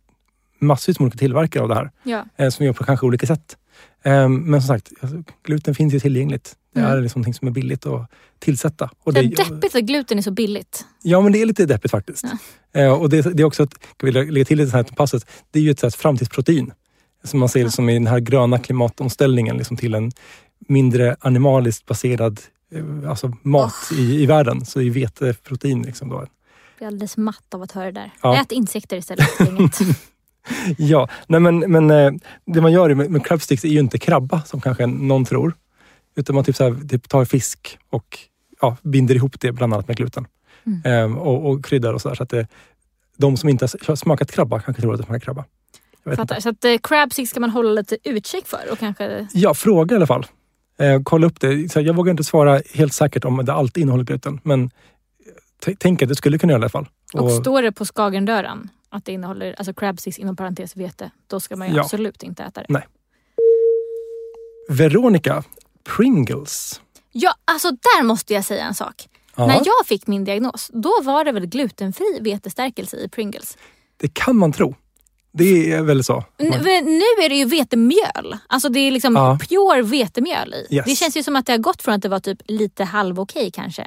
[0.59, 1.91] massvis med olika tillverkare av det här.
[2.03, 2.25] Ja.
[2.37, 3.57] eh, som gör på kanske olika sätt.
[4.03, 6.55] Eh, men som sagt, alltså, gluten finns ju tillgängligt.
[6.75, 6.93] Det Mm.
[6.93, 8.91] är liksom någonting som är billigt att tillsätta.
[9.05, 10.87] Och Det är det, deppigt att gluten är så billigt.
[11.03, 12.25] ja, men det är lite deppigt faktiskt.
[12.75, 15.59] Eh, och det, det är också, att, jag vill lägga till det här passet, det
[15.59, 16.73] är ju ett här framtidsprotein.
[17.25, 20.13] Som man ser det som i den här gröna klimatomställningen liksom till en
[20.59, 22.41] mindre animaliskt baserad
[22.73, 24.65] eh, alltså mat i, i världen.
[24.65, 26.17] Så är veteprotein liksom då.
[26.17, 26.29] Jag
[26.79, 28.11] blir alldeles matt av att höra det där.
[28.23, 28.41] Ja.
[28.41, 29.29] Ät insekter istället.
[30.77, 32.13] Ja, nej men, men eh,
[32.45, 35.55] det man gör med, med crabsticks är ju inte krabba som kanske någon tror.
[36.17, 38.19] Utan man typ så här, typ tar fisk och
[38.61, 40.27] ja, binder ihop det bland annat med gluten.
[40.67, 40.83] Mm.
[40.85, 42.15] Ehm, och, och kryddar och sådär.
[42.15, 42.47] Så att det,
[43.17, 45.45] de som inte har smakat krabba kanske tror att det smakar krabba.
[46.17, 46.41] Fattar.
[46.41, 49.29] Så att eh, crabsticks ska man hålla lite utkik för och kanske...
[49.33, 50.27] Ja, fråga i alla fall.
[50.79, 51.73] Eh, kolla upp det.
[51.73, 54.41] Så jag vågar inte svara helt säkert om det alltid innehåller gluten.
[54.43, 54.71] Men
[55.65, 56.89] t- tänk att det skulle kunna göra det i alla fall.
[57.15, 61.57] Och står det på skagenröran att det innehåller alltså crabsticks inom parentes vete, då ska
[61.57, 61.83] man ju Ja.
[61.83, 62.83] absolut inte äta det.
[64.69, 65.45] Veronica
[65.97, 66.81] Pringles.
[67.13, 69.09] Ja, alltså där måste jag säga en sak.
[69.37, 73.57] Ja, När jag fick min diagnos, då var det väl glutenfri vetestärkelse i Pringles.
[73.97, 74.75] Det kan man tro.
[75.33, 76.25] Det är väl så.
[76.39, 76.49] Men
[76.85, 78.37] nu är det ju vetemjöl.
[78.47, 79.39] Alltså det är liksom Ja.
[79.49, 80.75] pure vetemjöl i.
[80.75, 80.85] Yes.
[80.87, 83.21] Det känns ju som att det har gått från att det var typ lite halv
[83.21, 83.87] okej kanske,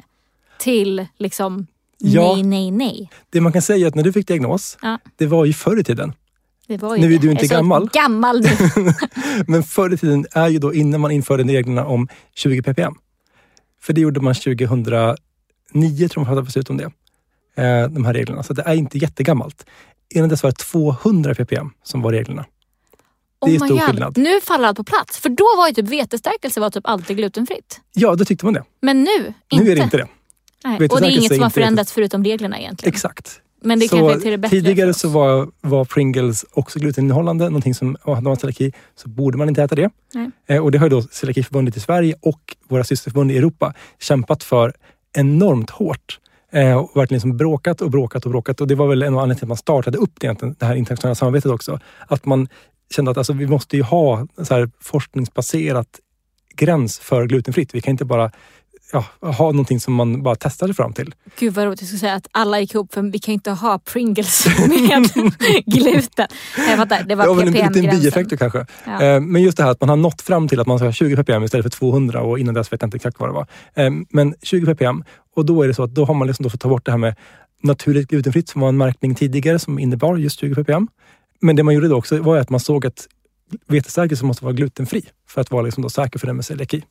[0.58, 1.66] till liksom
[1.98, 2.32] Ja.
[2.34, 3.10] nej, nej, nej.
[3.30, 4.98] Det man kan säga är att när du fick diagnos, Ja.
[5.16, 6.12] det var ju förr i tiden.
[6.68, 6.74] Nu
[7.14, 7.90] är du inte gammal.
[7.92, 8.42] gammal.
[9.46, 12.94] Men förr i tiden är ju då innan man införde reglerna om 20 ppm.
[13.82, 15.16] För det gjorde man 2009
[15.74, 16.84] tror jag man fattade beslut om det.
[17.62, 18.42] Eh, de här reglerna.
[18.42, 19.66] Så det är inte jättegammalt.
[20.12, 22.44] Innan dess var det 200 ppm som var reglerna.
[23.44, 23.82] Det är Oh stor God.
[23.82, 24.18] skillnad.
[24.18, 25.18] Nu faller allt på plats.
[25.18, 27.80] För då var ju typ vetestärkelse var typ alltid glutenfritt.
[27.92, 28.64] Ja, då tyckte man det.
[28.80, 29.64] Men nu, inte.
[29.64, 30.08] Nu är det inte det.
[30.64, 30.88] Nej.
[30.88, 32.94] Och det är inget som har förändrats förutom reglerna egentligen.
[32.94, 33.40] Exakt.
[33.64, 37.44] Men det så till det bättre tidigare så var, var Pringles också gluteninnehållande.
[37.44, 39.90] Någonting som, om man celiaki så borde man inte äta det.
[40.46, 44.44] Eh, och det har ju då Celiakiförbundet i Sverige och våra systerförbund i Europa kämpat
[44.44, 44.74] för
[45.12, 46.18] enormt hårt.
[46.52, 48.60] Eh, och verkligen liksom bråkat och bråkat och bråkat.
[48.60, 50.66] Och det var väl en av anledningarna till att man startade upp det, egentligen, det
[50.66, 51.78] här internationella samarbetet också.
[52.06, 52.48] Att man
[52.94, 55.88] kände att alltså, vi måste ju ha så här forskningsbaserat
[56.54, 57.74] gräns för glutenfritt.
[57.74, 58.30] Vi kan inte bara
[58.92, 61.14] ja, ha någonting som man bara testar sig fram till.
[61.38, 63.78] Gud vad roligt, jag skulle säga att alla gick ihop för vi kan inte ha
[63.78, 65.08] Pringles med
[65.66, 66.26] gluten.
[66.68, 68.66] Jag fattar, det var Ja, men en liten bieffekt då kanske.
[68.86, 69.02] Ja.
[69.02, 70.92] Eh, Men just det här att man har nått fram till att man ska ha
[70.92, 73.46] 20 ppm istället för 200 och innan dess vet jag inte exakt vad det var.
[73.74, 75.04] Eh, Men 20 ppm
[75.36, 76.90] och då är det så att då har man liksom då fått ta bort det
[76.90, 77.14] här med
[77.62, 80.88] naturligt glutenfritt som var en märkning tidigare som innebar just 20 ppm.
[81.40, 83.06] Men det man gjorde då också var att man såg att
[83.68, 86.82] vetestärkelse måste vara glutenfri för att vara liksom då säker för den med celiaki.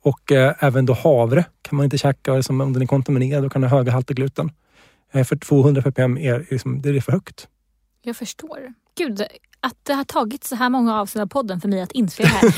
[0.00, 3.52] Och eh, även då havre kan man inte käka som om den är kontaminerad och
[3.52, 4.50] kan ha höga halter gluten.
[5.12, 7.48] Eh, för 200 ppm är, liksom, det är för högt.
[8.02, 8.58] Jag förstår.
[8.98, 9.22] Gud,
[9.60, 12.28] att det har tagit så här många avsnitt av podden för mig att inse det
[12.28, 12.52] här.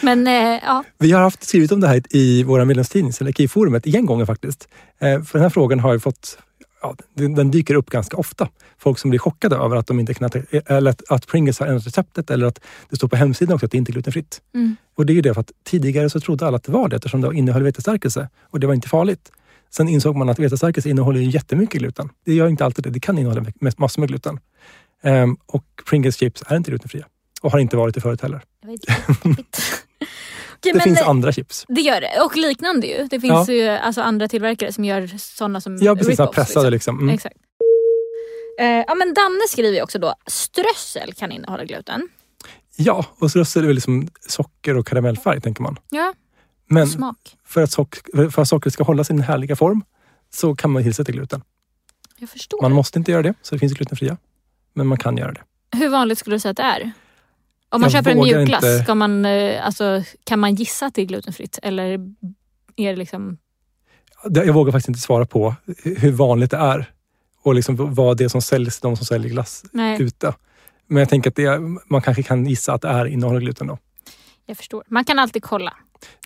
[0.04, 4.06] Men eh, ja, Vi har haft skrivit om det här i våra medlemstidning, Celiakiforumet, igen
[4.06, 4.68] gånger faktiskt.
[4.98, 6.38] Eh, för den här frågan har ju fått,
[6.82, 8.48] ja, den, dyker upp ganska ofta.
[8.78, 10.30] Folk som blir chockade över att de inte kan
[10.66, 12.60] eller att, att Pringles har ändrat receptet eller att
[12.90, 14.40] det står på hemsidan också att det inte är glutenfritt.
[14.54, 14.76] Mm.
[14.94, 16.96] Och det är ju det för att tidigare så trodde alla att det var det
[16.96, 19.32] eftersom det innehöll vetestärkelse och det var inte farligt.
[19.70, 22.08] Sen insåg man att vetestärkelse innehåller ju jättemycket gluten.
[22.24, 22.90] Det gör inte alltid det.
[22.90, 23.44] Det kan innehålla
[23.76, 24.40] massor med gluten.
[25.02, 27.06] Ehm, och Pringles chips är inte glutenfria
[27.40, 28.40] och har inte varit det förut heller.
[30.62, 31.64] det men finns andra chips.
[31.68, 32.20] Det gör det.
[32.24, 33.06] Och liknande ju.
[33.10, 36.16] Det finns ju alltså andra tillverkare som gör sådana som Ja, precis.
[36.32, 36.98] Pressade liksom.
[37.00, 37.14] Mm.
[37.14, 37.36] Exakt.
[38.60, 42.08] Eh, ja men Danne skriver ju också då, strössel kan innehålla gluten.
[42.76, 45.76] Ja, och så är väl liksom socker och karamellfärg tänker man.
[45.90, 46.14] Ja,
[46.68, 47.36] Men smak.
[47.46, 49.84] för att, sock- för att sockret ska hålla sin härliga form
[50.34, 51.42] så kan man tillsätta gluten.
[52.18, 52.62] Jag förstår.
[52.62, 54.16] Man måste inte göra det, så det finns glutenfria.
[54.74, 55.42] Men man kan göra det.
[55.76, 56.92] Hur vanligt skulle du säga att det är?
[57.70, 60.94] Om man Jag köper en mjukglass, inte- ska man, eh, alltså, kan man gissa att
[60.94, 61.58] det är glutenfritt?
[61.62, 61.84] Eller
[62.76, 63.38] är det liksom...
[64.24, 65.54] Jag vågar faktiskt inte svara på
[65.84, 66.90] hur vanligt det är
[67.42, 70.34] och liksom vad det är som säljs, de som säljer glass Nej, ute.
[70.86, 71.58] Men jag tänker att är,
[71.92, 73.78] man kanske kan gissa att det är innehåller gluten då.
[74.46, 74.84] jag förstår.
[74.88, 75.74] Man kan alltid kolla.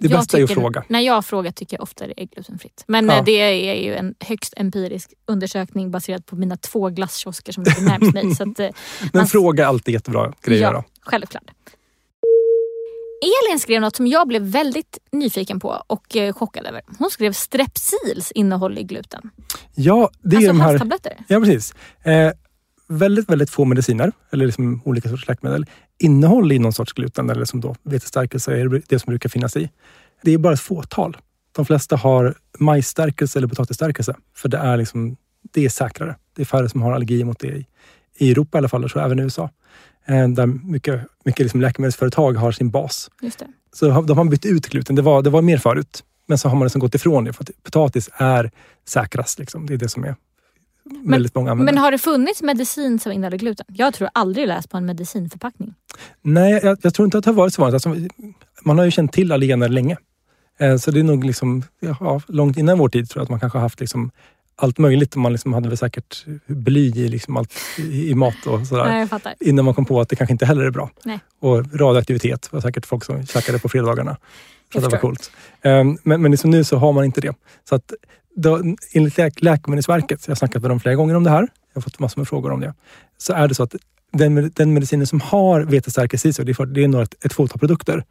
[0.00, 0.84] Det Jag bästa är att tycker- fråga.
[0.88, 2.84] När jag frågar tycker jag ofta det är glutenfritt.
[2.86, 3.16] Men Ja.
[3.18, 7.82] eh, det är ju en högst empirisk undersökning baserad på mina två glasskiosker som ligger
[7.82, 8.34] närmast mig.
[8.34, 8.68] Så att, eh,
[9.00, 10.84] Men man- fråga är alltid jättebra grej att Ja.
[11.02, 11.50] Självklart.
[13.22, 16.82] Elin skrev något som jag blev väldigt nyfiken på och eh, chockad över.
[16.98, 19.30] Hon skrev strepsils innehåll i gluten.
[19.74, 20.68] Ja, det är alltså de här...
[20.68, 21.16] halstabletter.
[21.28, 21.74] Ja, precis.
[22.02, 22.32] Eh,
[22.88, 25.66] väldigt, väldigt få mediciner, eller liksom olika sorters läkemedel,
[25.98, 29.70] innehåller i någon sorts gluten, eller som då vetestärkelse är det som brukar finnas i.
[30.22, 31.16] Det är bara ett fåtal.
[31.52, 35.16] De flesta har majsstärkelse eller potatisstärkelse, för det är, liksom,
[35.52, 36.16] det är säkrare.
[36.36, 37.66] Det är färre som har allergier mot det i,
[38.16, 39.50] i Europa i alla fall, och så även i USA.
[40.06, 43.10] Eh, där mycket, mycket liksom läkemedelsföretag har sin bas.
[43.22, 43.46] Just det.
[43.72, 44.96] Så de har bytt ut gluten.
[44.96, 46.04] Det var, det var mer förut.
[46.26, 48.50] Men så har man liksom gått ifrån det för att potatis är
[48.88, 49.38] säkrast.
[49.38, 49.66] Liksom.
[49.66, 50.16] Det är det som är
[51.04, 51.72] väldigt många använder.
[51.72, 53.66] Men har det funnits medicin som innehåller gluten?
[53.68, 55.74] Jag tror aldrig läst på en medicinförpackning.
[56.22, 57.86] Nej, jag, jag tror inte att det har varit så vanligt.
[57.86, 58.08] Alltså,
[58.62, 59.96] man har ju känt till allergener länge.
[60.58, 63.40] Eh, så det är nog liksom, ja, långt innan vår tid tror jag att man
[63.40, 64.10] kanske har haft liksom
[64.56, 65.16] allt möjligt.
[65.16, 69.08] Man liksom hade väl säkert bly i, liksom allt, i, mat och sådär.
[69.24, 69.34] Nej.
[69.40, 70.90] Innan man kom på att det kanske inte heller är bra.
[71.04, 71.18] Nej.
[71.40, 74.16] Och radioaktivitet var säkert folk som käkade på fredagarna.
[74.74, 75.30] Att det var coolt.
[75.62, 77.34] Um, men men liksom nu så har man inte det.
[77.68, 77.92] Så att
[78.36, 81.74] då, enligt läk Läkemedelsverket, jag har snackat med dem flera gånger om det här, jag
[81.74, 82.74] har fått massor med frågor om det.
[83.18, 83.74] Så är det så att
[84.12, 87.24] den, den medicinen som har vetestärkelse i sig, det är, för, det är några, ett,
[87.24, 88.04] ett fåtal produkter,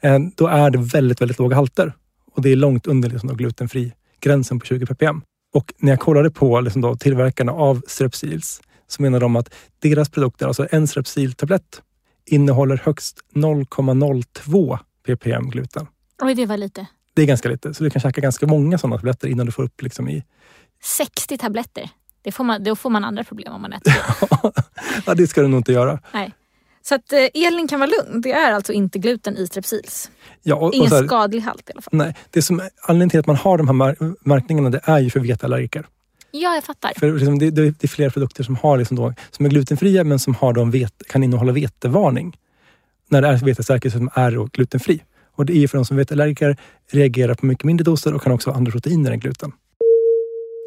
[0.00, 1.92] eh, då är det väldigt, väldigt låga halter.
[2.32, 5.22] Och det är långt under liksom glutenfri gränsen på 20 ppm.
[5.56, 10.08] Och när jag kollade på liksom då tillverkarna av Strepsils så menar de att deras
[10.08, 11.82] produkter, alltså en Strepsil-tablett,
[12.26, 15.86] innehåller högst 0,02 ppm gluten.
[16.22, 16.86] Oj, det var lite.
[17.14, 19.62] Det är ganska lite, så du kan käka ganska många sådana tabletter innan du får
[19.62, 20.24] upp liksom i...
[20.82, 21.90] 60 tabletter.
[22.22, 24.52] Det får man, då får man andra problem om man äter det.
[25.06, 26.00] ja, det ska du nog inte göra.
[26.12, 26.32] Nej.
[26.88, 28.20] Så att eh, Elin kan vara lugn.
[28.20, 30.10] Det är alltså inte gluten i strepsils.
[30.42, 31.90] Ja, och, och Ingen så här, skadlig halt i alla fall.
[31.98, 35.10] nej, det som, anledningen till att man har de här mär- märkningarna det är ju
[35.10, 35.86] för veteallergiker.
[36.30, 36.92] Ja, jag fattar.
[36.98, 40.04] För liksom, det, det, det är flera produkter som, har liksom då, som är glutenfria
[40.04, 42.36] men som har då vet, kan innehålla vetevarning.
[43.10, 45.02] När det är vetestärkelse som är glutenfri.
[45.36, 46.56] Och det är ju för de som veteallergiker,
[46.90, 49.52] reagerar på mycket mindre doser och kan också ha andra proteiner än gluten.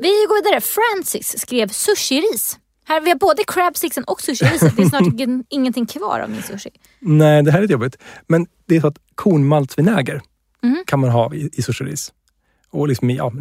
[0.01, 0.61] Vi går vidare.
[0.61, 2.57] Francis skrev sushi-ris.
[2.89, 4.75] Här, vi har både crabsticksen och sushi-riset.
[4.75, 6.69] Det är snart ingen- ingenting kvar av min sushi.
[6.99, 7.97] Nej, det här är lite jobbigt.
[8.27, 10.21] Men det är så att kornmaltsvinäger
[10.63, 10.83] Mhm.
[10.87, 12.13] kan man ha i, i sushiris.
[12.69, 13.31] Och liksom i ja,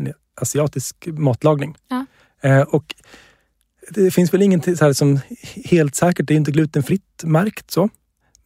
[0.41, 1.77] asiatisk matlagning.
[1.89, 2.07] Ja.
[2.43, 2.95] Eh, och
[3.91, 5.21] det finns väl ingenting så här som
[5.65, 7.89] helt säkert, det är inte glutenfritt märkt så.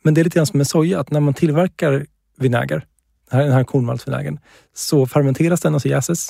[0.02, 2.06] Men det är lite grann som med soja, att när man tillverkar
[2.38, 2.86] vinäger,
[3.30, 4.38] den här, den här kornmaltsvinägern,
[4.74, 6.28] så fermenteras den, alltså jäses.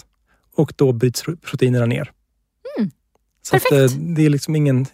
[0.55, 2.11] Och då bryts proteinerna ner.
[3.43, 3.93] Så att, Perfekt.
[3.93, 4.86] eh, det är liksom ingen...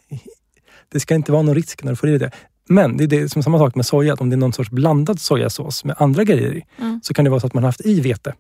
[0.89, 2.31] Det ska inte vara någon risk när du får i dig det.
[2.69, 4.71] Men det är det som samma sak med soja, att om det är någon sorts
[4.71, 7.01] blandad sojasås med andra grejer i, Mm.
[7.03, 8.35] så kan det vara så att man har haft i vete.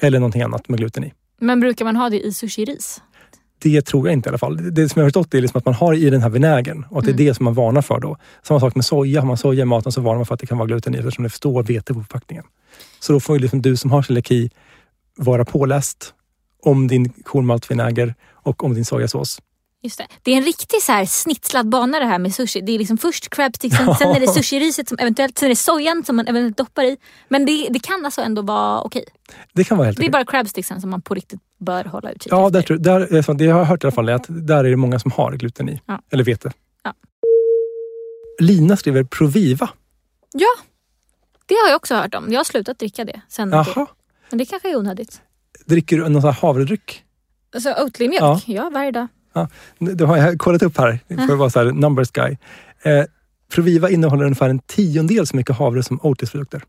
[0.00, 1.12] Eller någonting annat med gluten i.
[1.40, 3.00] Men brukar man ha det i sushi-ris?
[3.58, 4.74] Det tror jag inte i alla fall.
[4.74, 6.98] Det som jag har förstått är liksom att man har i den här vinägern och
[6.98, 7.26] att det är Mm.
[7.26, 8.16] det som man varnar för då.
[8.42, 9.20] Samma sak med soja.
[9.20, 10.98] Har man soja i maten så varnar man för att det kan vara gluten i
[10.98, 12.44] eftersom det står vete på förpackningen.
[13.00, 14.50] Så då får ju liksom du som har celiaki
[15.16, 16.14] vara påläst
[16.62, 18.14] om din kornmaltvinäger
[18.48, 19.38] och om din sojasås.
[19.82, 20.06] Just det.
[20.22, 22.60] det är en riktig så här snitslad bana det här med sushi.
[22.60, 26.04] Det är liksom först crabsticksen, sen är det sushi-riset som eventuellt, sen är det sojan
[26.04, 26.96] som man eventuellt doppar i.
[27.28, 29.04] Men det, det kan alltså ändå vara okej.
[29.52, 30.12] Det kan vara helt Det är okej.
[30.12, 32.66] bara crabsticksen som man på riktigt bör hålla utkik Ja, där, efter.
[32.74, 34.76] tror- där, är det har jag hört i alla fall är att där är det
[34.76, 35.80] många som har gluten i.
[35.86, 36.00] Ja.
[36.10, 36.52] Eller vete.
[36.82, 36.94] Ja.
[38.40, 39.70] Lina skriver Proviva.
[40.32, 40.48] Ja,
[41.46, 42.32] det har jag också hört om.
[42.32, 43.50] Jag har slutat dricka det sen.
[43.50, 43.86] Jaha.
[44.30, 45.20] Men det kanske är onödigt.
[45.66, 47.04] Dricker du någon sån här havredryck?
[47.66, 48.22] Alltså Oatly-mjölk?
[48.22, 48.40] Ja.
[48.46, 48.70] Ja.
[48.74, 49.08] varje dag.
[49.78, 51.00] Det har jag kollat upp här.
[51.08, 52.36] Det får vara så här numbers guy.
[52.82, 53.04] Eh,
[53.52, 56.62] Proviva innehåller ungefär en tiondel så mycket havre som Oatis-produkter.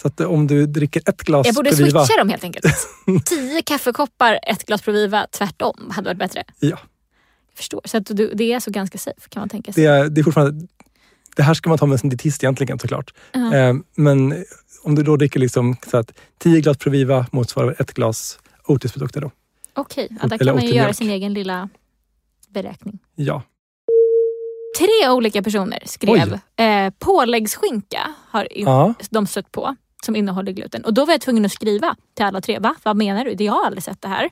[0.00, 2.04] Så att eh, om du dricker ett glas Jag borde Proviva.
[2.04, 2.66] switcha dem helt enkelt.
[3.24, 6.44] Tio kaffekoppar, ett glas Proviva, tvärtom hade varit bättre.
[6.60, 6.78] Ja, Jag
[7.56, 7.80] förstår.
[7.84, 9.84] Så att du, det är alltså ganska safe kan man tänka sig.
[9.84, 10.66] det är, det är fortfarande...
[11.36, 13.14] Det här ska man ta med sin dietist egentligen såklart.
[13.32, 13.54] Ja.
[13.54, 14.44] Eh, men
[14.82, 19.20] om du då dricker liksom, så att 10 glas Proviva motsvarar ett glas Otis-produkter.
[19.20, 19.30] Då.
[19.76, 21.68] Okej, ja, där kan man ju göra sin egen lilla
[22.48, 22.98] beräkning.
[23.14, 23.42] Ja.
[24.78, 28.94] Tre olika personer skrev eh, påläggsskinka har Ja.
[29.10, 30.84] de stött på som innehåller gluten.
[30.84, 32.58] Och då var jag tvungen att skriva till alla tre.
[32.58, 32.74] Va?
[32.82, 33.34] Vad menar du?
[33.34, 34.30] Det- Jag har aldrig sett det här.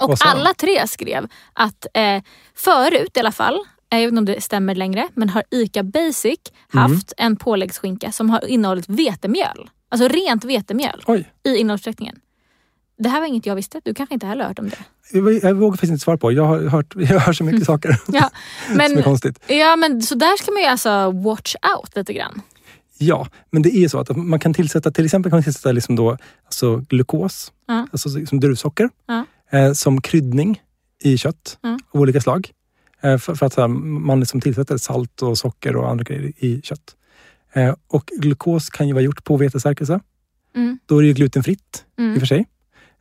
[0.00, 2.22] Och alla tre skrev att eh,
[2.54, 3.58] förut i alla fall,
[3.88, 6.38] jag vet inte om det stämmer längre, men har ICA Basic
[6.74, 6.92] Mm.
[6.92, 9.70] haft en påläggsskinka som har innehållit vetemjöl.
[9.88, 12.20] Alltså rent vetemjöl Oj, i innehållsförteckningen.
[13.02, 13.80] Det här var inget jag visste.
[13.84, 14.76] Du kanske inte heller hört om det?
[15.12, 16.32] jag, jag vågar faktiskt inte svara på.
[16.32, 18.30] Jag har hört, jag hör så mycket saker Ja,
[18.66, 19.40] som är men, konstigt.
[19.46, 22.40] ja, men så där ska man ju alltså watch out lite grann.
[22.98, 25.96] Ja, men det är så att man kan tillsätta, till exempel kan man tillsätta liksom
[25.96, 27.86] då, alltså glukos, Ja.
[27.92, 29.24] alltså som druvsocker, Ja.
[29.58, 30.62] eh, som kryddning
[31.02, 31.58] i kött
[31.92, 32.50] av olika slag.
[33.02, 36.60] Eh, för, för att här, man liksom tillsätter salt och socker och andra grejer i
[36.62, 36.96] kött.
[37.52, 40.00] Eh, och glukos kan ju vara gjort på vetestärkelse.
[40.56, 40.78] Mm.
[40.86, 42.14] Då är det ju glutenfritt i Mm.
[42.14, 42.46] och för sig.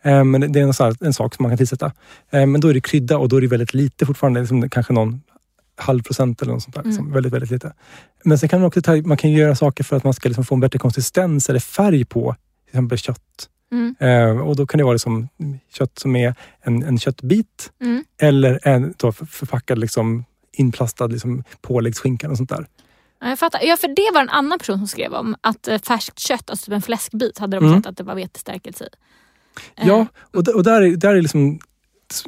[0.01, 1.91] Eh, men det är en, här, en sak som man kan tillsätta.
[2.29, 4.93] Eh, men då är det krydda och då är det väldigt lite fortfarande, liksom kanske
[4.93, 5.21] någon
[5.75, 6.81] halv procent eller något sånt där.
[6.81, 6.89] Mm.
[6.89, 7.73] Liksom, väldigt, väldigt lite.
[8.23, 10.45] Men sen kan man också ta, man kan göra saker för att man ska liksom
[10.45, 12.35] få en bättre konsistens eller färg på
[12.65, 13.49] till exempel kött.
[13.71, 13.95] Mm.
[13.99, 15.27] Eh, och då kan det vara liksom
[15.73, 18.03] kött som är en, en köttbit Mm.
[18.21, 22.65] eller en då för- förpackad liksom inplastad liksom påläggsskinka och sånt där.
[23.21, 23.59] Ja, Jag fattar.
[23.63, 26.65] Ja, för det var en annan person som skrev om att eh, färskt kött, alltså
[26.65, 27.79] typ en fläskbit, hade de Mm.
[27.79, 28.87] sett att det var vetestärkelse i.
[29.77, 31.59] Eh, Ja, och, d- och där, är- där är liksom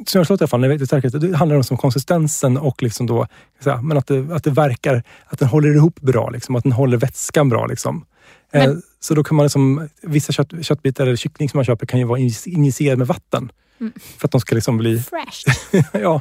[0.06, 3.26] förstått i alla fall, när jag det handlar om som konsistensen och liksom då,
[3.64, 6.62] så här, men att, det, att det verkar, att den håller ihop bra, liksom, att
[6.62, 7.66] den håller vätskan bra.
[7.66, 8.04] Liksom.
[8.52, 11.86] Eh, Men- så då kan man liksom, vissa kött, köttbitar eller kyckling som man köper
[11.86, 13.52] kan ju vara injic- injicerad med vatten.
[13.80, 13.92] Mm.
[14.18, 15.84] För att de ska liksom bli Fresh.
[16.02, 16.20] ja,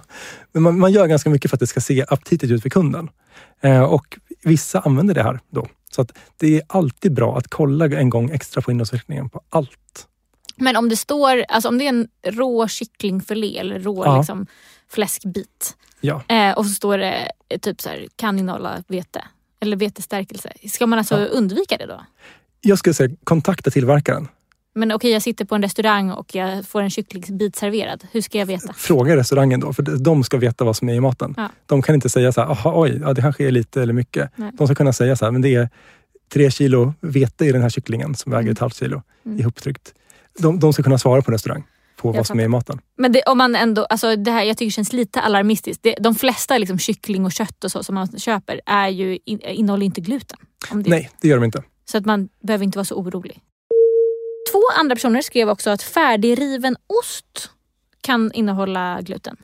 [0.52, 3.10] men man, man gör ganska mycket för att det ska se aptitligt ut för kunden.
[3.62, 5.68] Eh, och vissa använder det här då.
[5.92, 10.08] Så att det är alltid bra att kolla en gång extra på innehållsförteckningen på allt.
[10.62, 14.18] Men om det står, alltså om det är en rå kycklingfilé eller rå Ja.
[14.18, 14.48] liksom,
[14.90, 16.24] fläskbit Ja.
[16.28, 19.22] eh, och så står det eh, typ så här, kan innehålla vete
[19.60, 20.54] eller vetestärkelse.
[20.70, 21.26] Ska man alltså Ja.
[21.26, 22.02] undvika det då?
[22.62, 24.28] Jag skulle säga kontakta tillverkaren.
[24.74, 28.04] Men okej, jag sitter på en restaurang och jag får en kycklingbit serverad.
[28.12, 28.74] Hur ska jag veta?
[28.74, 31.34] Fråga restaurangen då, för de ska veta vad som är i maten.
[31.38, 31.50] Ja.
[31.66, 34.30] De kan inte säga så här, "Aha, oj, ja, det kanske är lite eller mycket.
[34.36, 34.52] Nej.
[34.58, 35.70] De ska kunna säga så här, men det är
[36.34, 38.52] tre kilo vete i den här kycklingen som väger Mm.
[38.52, 39.40] ett halvt kilo Mm.
[39.40, 39.94] ihoptryckt.
[40.42, 41.64] De, de ska kunna svara på restaurang
[42.02, 42.80] på Jag vad som är i maten.
[42.98, 45.84] Men det, om man ändå, alltså det här jag tycker känns lite alarmistiskt.
[45.84, 49.42] Det, de flesta liksom kyckling och kött och så som man köper är ju, in,
[49.42, 50.38] innehåller inte gluten.
[50.72, 51.64] Det, Nej, det gör de inte.
[51.86, 53.40] Så att man behöver inte vara så orolig.
[54.52, 57.50] Två andra personer skrev också att färdigriven ost
[58.02, 59.38] kan innehålla gluten.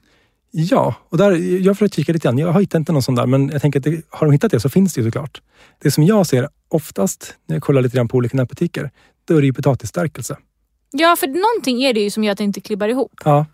[0.52, 2.38] Ja, och där, jag har försökt kika lite grann.
[2.38, 4.52] Jag har hittat inte någon sån där, men jag tänker att det, har de hittat
[4.52, 5.42] det så finns det ju såklart.
[5.80, 8.92] Det som jag ser oftast när jag kollar lite grann på olika närbutiker,
[9.28, 10.38] då är det ju potatisstärkelse.
[10.92, 13.22] Ja, för någonting är det ju som gör att det inte klibbar ihop.
[13.26, 13.46] Ja.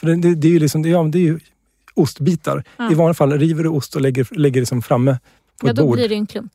[0.00, 1.40] För det, det, det är ju liksom, det, ja, det är ju
[1.94, 2.64] ostbitar.
[2.76, 2.92] Ja.
[2.92, 5.18] I vanliga fall river du ost och lägger, lägger liksom framme
[5.60, 5.96] på Ja, ett då bord.
[5.96, 6.52] blir det en klump.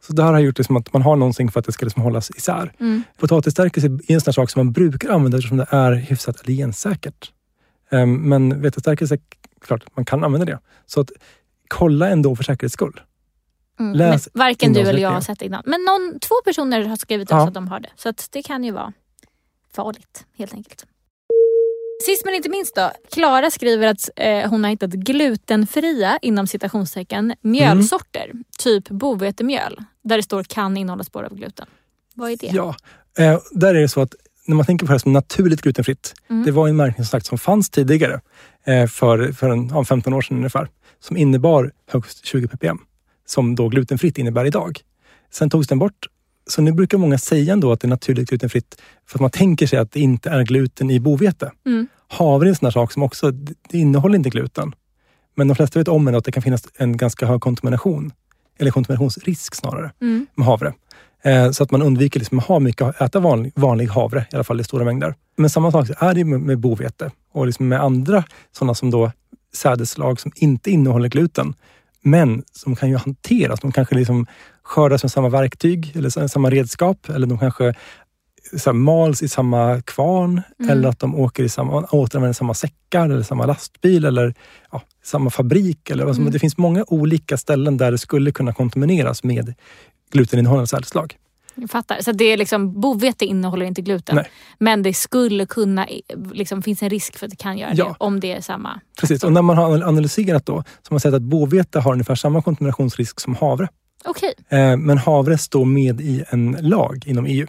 [0.00, 1.86] Så det här har gjort det som att man har någonting för att det ska
[1.86, 2.72] liksom hållas isär.
[2.80, 3.02] Mm.
[3.18, 7.32] Potatisstärkelse är en sån sak som man brukar använda eftersom det är hyfsat allergensäkert.
[7.90, 9.18] Um, men vetestärkelse,
[9.60, 10.58] klart man kan använda det.
[10.86, 11.10] Så att
[11.68, 13.00] kolla ändå för säkerhets skull.
[13.78, 14.18] Mm.
[14.34, 15.62] Varken du eller jag har sett det innan.
[15.66, 17.48] Men någon, två personer har skrivit också Ja.
[17.48, 17.90] att de har det.
[17.96, 18.92] Så att det kan ju vara
[19.74, 20.86] farligt helt enkelt.
[22.06, 22.90] Sist men inte minst då.
[23.12, 28.32] Klara skriver att eh, hon har hittat glutenfria inom citationstecken mjölsorter.
[28.58, 29.78] Typ bovetemjöl.
[30.04, 31.66] Där det står kan innehålla spår av gluten.
[32.14, 32.46] Vad är det?
[32.46, 32.74] Ja,
[33.18, 34.14] eh, där är det så att
[34.46, 36.14] när man tänker på det här som naturligt glutenfritt.
[36.30, 36.44] Mm.
[36.44, 38.20] Det var en märkning som, sagt, som fanns tidigare
[38.64, 40.68] eh, för, för en, ja, 15 år sedan ungefär.
[41.00, 42.78] Som innebar högst 20 ppm.
[43.28, 44.80] Som då glutenfritt innebär idag.
[45.30, 46.06] Sen togs den bort.
[46.46, 49.66] Så nu brukar många säga ändå att det är naturligt glutenfritt för att man tänker
[49.66, 51.52] sig att det inte är gluten i bovete.
[51.66, 51.86] Mm.
[52.08, 54.74] Havre är en sån här sak som också, det innehåller inte gluten.
[55.36, 58.12] Men de flesta vet om ändå att det kan finnas en ganska hög kontamination.
[58.58, 60.26] Eller kontaminationsrisk snarare Mm.
[60.34, 60.74] med havre.
[61.22, 64.44] Eh, så att man undviker liksom att ha mycket, äta vanlig, vanlig havre, i alla
[64.44, 65.14] fall i stora mängder.
[65.36, 69.12] Men samma sak är det med, med bovete och liksom med andra sådana som då
[69.54, 71.54] sädesslag som inte innehåller gluten.
[72.10, 73.60] Men som kan ju hanteras.
[73.60, 74.26] De kanske liksom
[74.62, 77.08] skördas med samma verktyg eller sa- samma redskap.
[77.08, 77.74] Eller de kanske
[78.56, 80.42] så här, mals i samma kvarn.
[80.58, 80.70] Mm.
[80.70, 84.04] Eller att de åker i samma, återanvänder samma säckar eller samma lastbil.
[84.04, 84.34] Eller
[84.72, 85.90] ja, samma fabrik.
[85.90, 86.32] Eller som, Mm.
[86.32, 89.54] Det finns många olika ställen där det skulle kunna kontamineras med
[90.12, 91.16] gluteninnehållande sädesslag.
[91.60, 91.98] Jag fattar.
[92.02, 94.16] Så det är liksom, bovete innehåller inte gluten.
[94.16, 94.30] Nej.
[94.58, 95.86] Men det skulle kunna,
[96.32, 97.84] liksom, finns en risk för att det kan göra Ja.
[97.84, 98.80] det om det är samma.
[99.00, 102.14] Precis, och när man har analyserat då så har man sett att bovete har ungefär
[102.14, 103.68] samma kontaminationsrisk som havre.
[104.04, 104.34] Okej.
[104.48, 107.46] Eh, Men havre står med i en lag inom EU.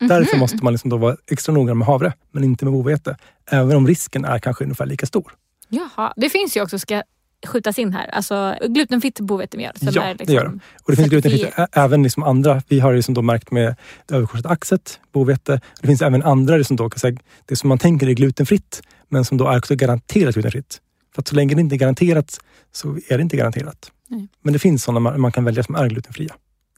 [0.00, 0.08] Mhm.
[0.08, 3.16] Därför måste man liksom då vara extra noga med havre, men inte med bovete.
[3.50, 5.32] Även om risken är kanske ungefär lika stor.
[5.68, 7.02] Jaha, det finns ju också, ska
[7.46, 9.72] skjutas in här, alltså glutenfritt bovetemjöl.
[9.80, 12.62] Ja, är det gör liksom Och det finns glutenfritt även liksom andra.
[12.68, 13.76] Vi har liksom då märkt med
[14.06, 15.60] det överkorsade axet, bovete.
[15.80, 19.24] Det finns även andra liksom då, kan säga, det som man tänker är glutenfritt, men
[19.24, 20.80] som då är också garanterat glutenfritt.
[21.14, 22.40] För att så länge det inte är garanterat
[22.72, 23.90] så är det inte garanterat.
[24.08, 24.28] Nej.
[24.42, 26.34] Men det finns sådana man, man kan välja som är glutenfria.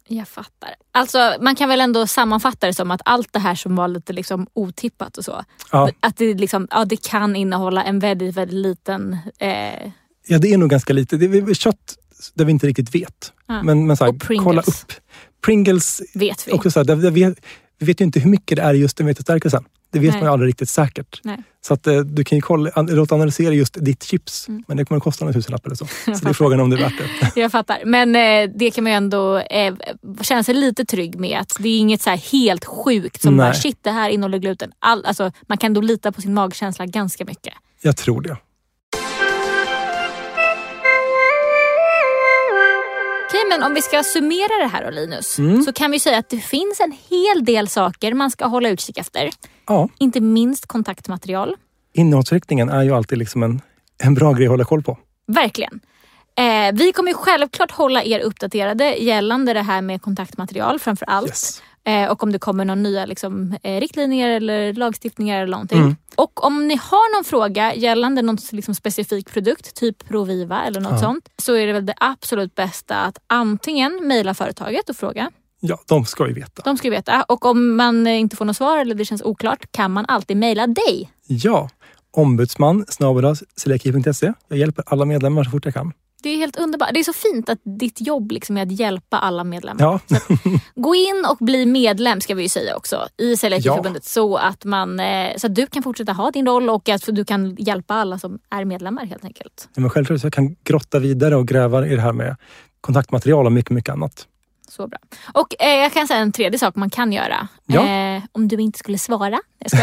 [0.09, 0.75] Jag fattar.
[0.93, 4.12] Alltså man kan väl ändå sammanfatta det som att allt det här som var lite
[4.12, 5.45] liksom otippat och så.
[5.73, 5.91] Ja.
[6.01, 9.19] Att det, liksom, ja, det kan innehålla en väldigt, väldigt liten...
[9.39, 9.91] Eh,
[10.27, 11.16] Ja, det är nog ganska lite.
[11.16, 11.97] Det är kött
[12.35, 13.33] där vi inte riktigt vet.
[13.47, 13.62] Ja.
[13.62, 14.45] Men, men så här, Och Pringles.
[14.45, 14.93] kolla upp.
[15.45, 16.53] Pringles, vet vi.
[16.53, 17.35] också så här, där, där vi,
[17.79, 19.64] vi vet ju inte hur mycket det är just den vetestärkelsen.
[19.93, 20.20] Det vet Nej.
[20.20, 21.20] man ju aldrig riktigt säkert.
[21.24, 21.43] Nej.
[21.66, 24.49] Så att, eh, du kan ju kolla, an- låta analysera just ditt chips.
[24.49, 24.64] Mm.
[24.68, 25.87] Men det kommer att kosta några tusenlapp eller så.
[26.05, 26.93] Så det är frågan om det är värt
[27.35, 27.41] det.
[27.41, 27.79] Jag fattar.
[27.85, 29.74] Men eh, det kan man ju ändå eh,
[30.22, 31.39] känna sig lite trygg med.
[31.41, 33.47] Att det är inget så här helt sjukt som Nej.
[33.47, 34.72] bara shit det här innehåller gluten.
[34.79, 37.55] All, alltså, man kan då lita på sin magkänsla ganska mycket.
[37.81, 38.37] Jag tror det.
[43.29, 45.39] Okej, men om vi ska summera det här då Linus.
[45.39, 45.62] Mm.
[45.62, 48.99] Så kan vi säga att det finns en hel del saker man ska hålla utkik
[48.99, 49.31] efter.
[49.66, 51.55] Ja, Inte minst kontaktmaterial.
[51.93, 53.61] innehållsriktningen är ju alltid liksom en,
[53.99, 54.99] en bra grej att hålla koll på.
[55.27, 55.81] Verkligen.
[56.39, 61.29] Eh, vi kommer självklart hålla er uppdaterade gällande det här med kontaktmaterial framför allt.
[61.29, 61.62] Yes.
[61.87, 65.78] Eh, och om det kommer några nya liksom, eh, riktlinjer eller lagstiftningar eller någonting.
[65.78, 65.97] Mm.
[66.16, 70.93] Och om ni har någon fråga gällande någon liksom, specifik produkt, typ Proviva eller något
[70.93, 70.99] Ja.
[70.99, 71.28] sånt.
[71.43, 75.30] Så är det väl det absolut bästa att antingen mejla företaget och fråga.
[75.61, 76.62] Ja, de ska ju veta.
[76.64, 77.22] De ska veta.
[77.22, 80.37] Och om man eh, inte får något svar eller det känns oklart kan man alltid
[80.37, 81.11] mejla dig.
[81.26, 81.70] Ja,
[82.11, 82.84] ombudsman
[83.57, 84.32] celiaki.se.
[84.49, 85.93] Jag hjälper alla medlemmar så fort jag kan.
[86.23, 86.91] Det är helt underbart.
[86.95, 89.83] Det är så fint att ditt jobb liksom är att hjälpa alla medlemmar.
[89.83, 90.19] Ja,
[90.75, 95.01] Gå in och bli medlem ska vi ju säga också i Celiakiförbundet så att man
[95.01, 98.19] eh, så att du kan fortsätta ha din roll och att du kan hjälpa alla
[98.19, 99.69] som är medlemmar helt enkelt.
[99.77, 102.37] men självklart så jag kan grotta vidare och gräva i det här med
[102.81, 104.27] kontaktmaterial och mycket, mycket annat.
[104.69, 104.99] Så bra.
[105.35, 107.49] Och eh, jag kan säga en tredje sak man kan göra.
[107.67, 107.89] Ja.
[107.89, 109.41] Eh, om du inte skulle svara.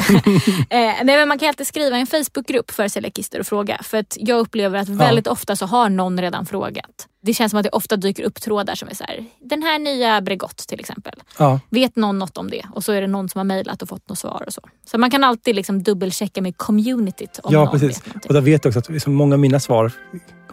[0.70, 3.78] Eh, nej, men man kan alltid skriva i en Facebookgrupp för celiakister och fråga.
[3.84, 7.08] För att jag upplever att väldigt ofta så har någon redan frågat.
[7.22, 9.80] Det känns som att det ofta dyker upp trådar som är så här, den här
[9.80, 11.14] nya Bregott till exempel.
[11.38, 12.66] Ja, Vet någon något om det?
[12.74, 14.62] Och så är det någon som har mejlat och fått något svar och så.
[14.92, 18.04] Så man kan alltid liksom dubbelchecka med communityt om ja precis.
[18.28, 19.92] Och där vet jag också att liksom många av mina svar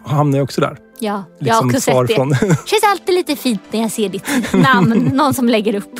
[0.05, 0.77] hamnar ju också där.
[0.99, 2.15] Ja, jag har Liksom också sett det.
[2.15, 2.35] från...
[2.65, 4.23] känns alltid lite fint när jag ser ditt
[4.53, 5.99] namn, någon som lägger upp.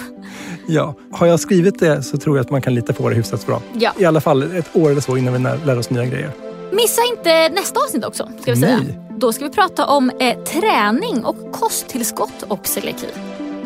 [0.67, 0.95] ja.
[1.11, 3.61] Har jag skrivit det så tror jag att man kan lita på det hyfsat bra.
[3.73, 3.91] Ja.
[3.97, 6.31] I alla fall ett år eller så innan vi lär oss nya grejer.
[6.71, 8.29] Missa inte nästa avsnitt också.
[8.41, 8.77] Ska vi säga.
[8.77, 8.99] Nej.
[9.17, 13.07] Då ska vi prata om eh, träning och kosttillskott och celiaki.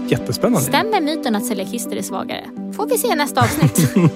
[0.08, 0.62] Jättespännande.
[0.68, 2.44] Stämmer myten att celiakister är svagare?
[2.76, 3.92] Får vi se nästa avsnitt.